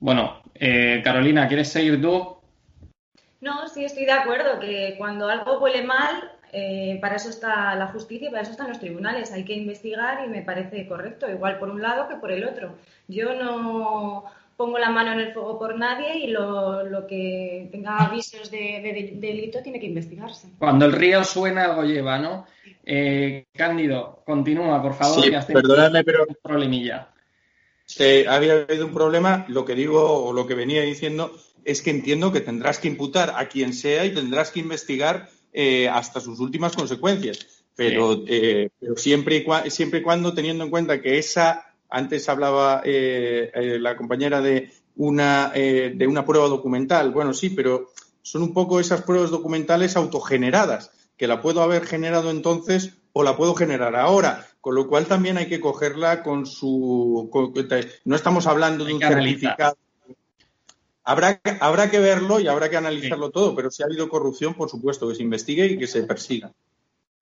[0.00, 2.36] Bueno, eh, Carolina, ¿quieres seguir tú?
[3.40, 7.86] No, sí estoy de acuerdo que cuando algo huele mal, eh, para eso está la
[7.86, 9.32] justicia y para eso están los tribunales.
[9.32, 12.76] Hay que investigar y me parece correcto, igual por un lado que por el otro.
[13.08, 14.26] Yo no
[14.60, 19.62] pongo la mano en el fuego por nadie y lo, que tenga avisos de, delito
[19.62, 20.50] tiene que investigarse.
[20.58, 22.46] Cuando el río suena, algo lleva, ¿no?
[22.84, 25.24] Eh, Cándido, continúa, por favor.
[25.24, 26.26] Sí, perdóname, pero...
[26.28, 27.08] Un problemilla.
[28.28, 29.46] había habido un problema.
[29.48, 31.34] Lo que digo o lo que venía diciendo
[31.64, 35.88] es que entiendo que tendrás que imputar a quien sea y tendrás que investigar eh,
[35.88, 37.64] hasta sus últimas consecuencias.
[37.76, 42.82] Pero, eh, pero siempre, y siempre y cuando teniendo en cuenta que esa, antes hablaba
[42.84, 47.10] la compañera de una, de una prueba documental.
[47.10, 47.90] Bueno, sí, pero
[48.22, 53.36] son un poco esas pruebas documentales autogeneradas que la puedo haber generado entonces o la
[53.36, 57.30] puedo generar ahora, con lo cual también hay que cogerla con su...
[58.04, 59.76] no estamos hablando de un certificado.
[61.02, 64.68] Habrá, habrá que verlo y habrá que analizarlo todo, pero si ha habido corrupción, por
[64.68, 66.52] supuesto, que se investigue y que se persiga.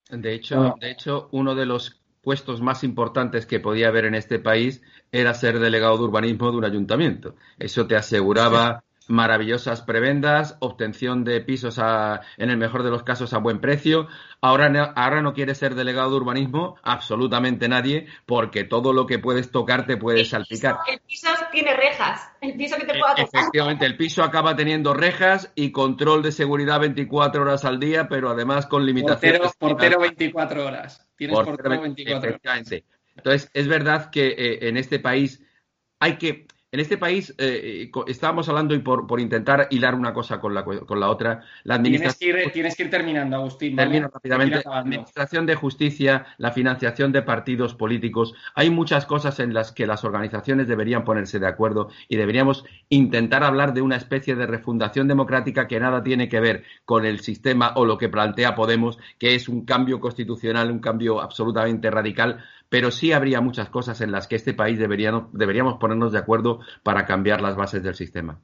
[0.09, 4.39] De hecho, de hecho, uno de los puestos más importantes que podía haber en este
[4.39, 7.35] país era ser delegado de urbanismo de un ayuntamiento.
[7.57, 11.79] Eso te aseguraba maravillosas prebendas, obtención de pisos
[12.37, 14.07] en el mejor de los casos a buen precio.
[14.39, 19.19] Ahora no, ahora no quiere ser delegado de urbanismo absolutamente nadie porque todo lo que
[19.19, 20.77] puedes tocar te puede salpicar.
[20.87, 23.25] el piso tiene rejas, el piso que te pueda tocar.
[23.33, 28.29] Efectivamente, el piso acaba teniendo rejas y control de seguridad 24 horas al día, pero
[28.29, 29.53] además con limitaciones.
[29.57, 31.05] Portero, 24 horas.
[31.17, 32.71] Tienes portero, 24 horas.
[33.15, 35.43] Entonces, es verdad que eh, en este país
[35.99, 40.13] hay que en este país eh, eh estábamos hablando y por, por, intentar hilar una
[40.13, 41.43] cosa con la, con la otra.
[41.63, 43.75] La administración, tienes, que ir, terminando, Agustín.
[43.75, 44.61] Termino rápidamente.
[44.65, 48.33] La administración de justicia, la financiación de partidos políticos.
[48.55, 53.43] Hay muchas cosas en las que las organizaciones deberían ponerse de acuerdo y deberíamos intentar
[53.43, 57.73] hablar de una especie de refundación democrática que nada tiene que ver con el sistema
[57.75, 62.91] o lo que plantea Podemos, que es un cambio constitucional, un cambio absolutamente radical pero
[62.91, 67.41] sí habría muchas cosas en las que este país deberíamos ponernos de acuerdo para cambiar
[67.41, 68.39] las bases del sistema.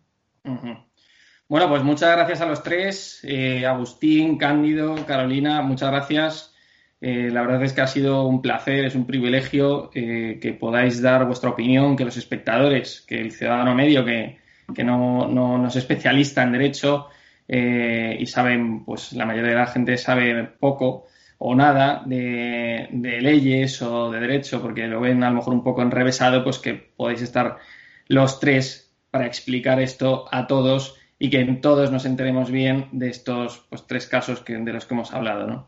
[1.47, 6.55] Bueno, pues muchas gracias a los tres, eh, Agustín, Cándido, Carolina, muchas gracias.
[6.99, 11.03] Eh, la verdad es que ha sido un placer, es un privilegio eh, que podáis
[11.03, 14.39] dar vuestra opinión, que los espectadores, que el ciudadano medio, que,
[14.84, 17.09] no, no, es especialista en derecho
[17.47, 21.05] y saben, pues la mayoría de la gente sabe poco,
[21.38, 22.90] o nada de,
[23.22, 26.74] leyes o de derecho, porque lo ven a lo mejor un poco enrevesado, pues que
[26.74, 27.58] podéis estar
[28.08, 33.66] los tres para explicar esto a todos y que todos nos enteremos bien de estos
[33.70, 35.68] pues, tres casos que, de los que hemos hablado, ¿no?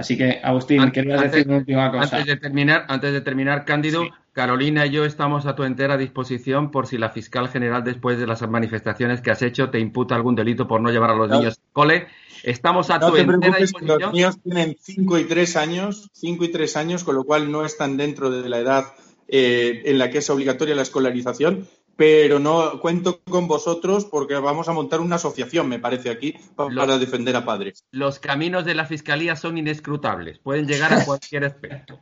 [0.00, 2.16] Así que, Agustín, quería decir una última cosa.
[2.16, 6.70] Antes de terminar, antes de terminar Cándido, Carolina y yo estamos a tu entera disposición
[6.70, 10.34] por si la fiscal general, después de las manifestaciones que has hecho, te imputa algún
[10.34, 12.06] delito por no llevar a los niños al cole
[12.42, 14.00] Estamos a tu entera disposición.
[14.00, 17.66] Los niños tienen 5 y 3 años, 5 y 3 años, con lo cual no
[17.66, 18.84] están dentro de la edad
[19.28, 21.68] eh, en la que es obligatoria la escolarización,
[22.00, 26.96] pero no cuento con vosotros porque vamos a montar una asociación, me parece aquí, para,
[26.96, 27.84] defender a padres.
[27.90, 32.00] Los caminos de la Fiscalía son inescrutables, pueden llegar a cualquier aspecto.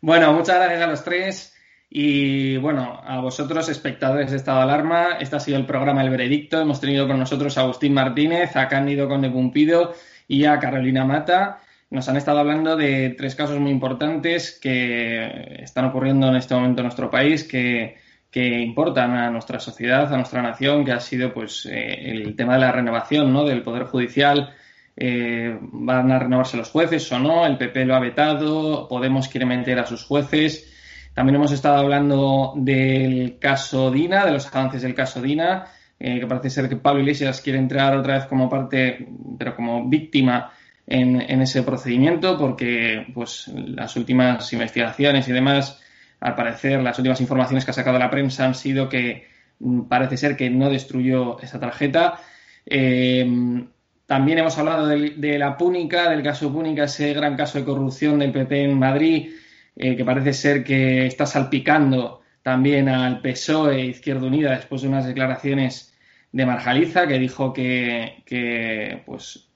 [0.00, 1.52] bueno, muchas gracias a los tres.
[1.90, 6.10] Y bueno, a vosotros, espectadores de Estado de Alarma, este ha sido el programa El
[6.10, 6.60] Veredicto.
[6.60, 9.94] Hemos tenido con nosotros a Agustín Martínez, a Cándido Conde Pumpido
[10.28, 11.58] y a Carolina Mata.
[11.90, 16.82] Nos han estado hablando de tres casos muy importantes que están ocurriendo en este momento
[16.82, 18.05] en nuestro país, que,
[18.44, 22.60] importan a nuestra sociedad, a nuestra nación, que ha sido pues eh, el tema de
[22.60, 23.44] la renovación ¿no?
[23.44, 24.54] del Poder Judicial.
[24.96, 27.46] Eh, ¿Van a renovarse los jueces o no?
[27.46, 30.72] El PP lo ha vetado, Podemos quiere meter a sus jueces.
[31.14, 35.66] También hemos estado hablando del caso Dina, de los avances del caso Dina,
[35.98, 39.08] eh, que parece ser que Pablo Iglesias quiere entrar otra vez como parte,
[39.38, 40.52] pero como víctima
[40.86, 45.82] en, ese procedimiento, porque pues las últimas investigaciones y demás,
[46.20, 49.26] al parecer, las últimas informaciones que ha sacado la prensa han sido que
[49.58, 52.20] mm, parece ser que no destruyó esa tarjeta.
[52.64, 53.64] Eh,
[54.06, 58.20] también hemos hablado de, de, la Púnica, del caso Púnica, ese gran caso de corrupción
[58.20, 59.30] del PP en Madrid,
[59.74, 65.04] eh, que parece ser que está salpicando también al PSOE Izquierda Unida después de unas
[65.04, 65.94] declaraciones
[66.32, 69.48] de Marjaliza que dijo que, pues,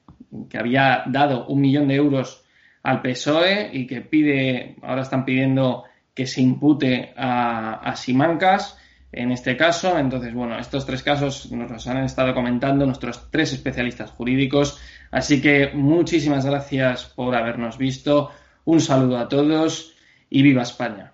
[0.49, 2.43] que había dado un millón de euros
[2.83, 8.77] al PSOE y que pide, ahora están pidiendo que se impute a, Simancas
[9.11, 9.97] en este caso.
[9.97, 14.79] Entonces, bueno, estos tres casos nos los han estado comentando nuestros tres especialistas jurídicos.
[15.11, 18.31] Así que muchísimas gracias por habernos visto.
[18.65, 19.95] Un saludo a todos
[20.29, 21.13] y viva España.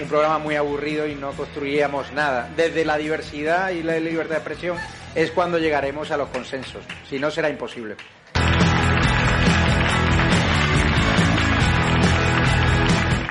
[0.00, 2.50] un programa muy aburrido y no construiríamos nada.
[2.56, 4.76] Desde la diversidad y la libertad de expresión
[5.14, 6.84] es cuando llegaremos a los consensos.
[7.08, 7.96] Si no, será imposible.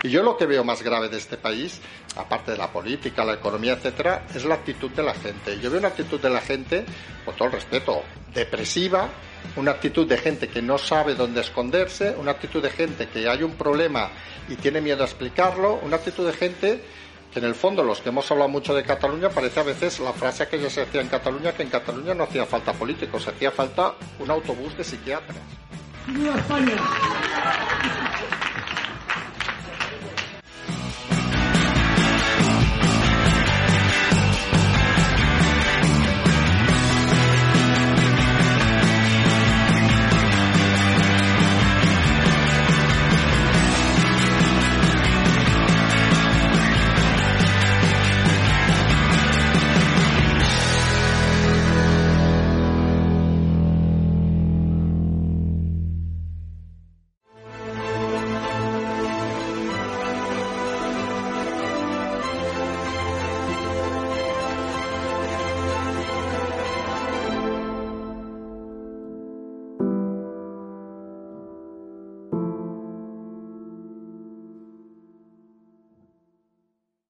[0.06, 1.82] Y yo lo que veo más grave de este país,
[2.16, 5.60] aparte de la política, la economía, etcétera, es la actitud de la gente.
[5.60, 6.86] Yo veo una actitud de la gente,
[7.26, 9.10] con todo el respeto, depresiva,
[9.56, 13.42] una actitud de gente que no sabe dónde esconderse, una actitud de gente que hay
[13.42, 14.12] un problema
[14.48, 16.84] y tiene miedo a explicarlo, una actitud de gente
[17.34, 20.14] que en el fondo los que hemos hablado mucho de Cataluña parece a veces la
[20.14, 23.50] frase que ya se hacía en Cataluña que en Cataluña no hacía falta políticos, hacía
[23.50, 25.40] falta un autobús de psiquiatras.
[26.06, 26.76] ¡Viva España!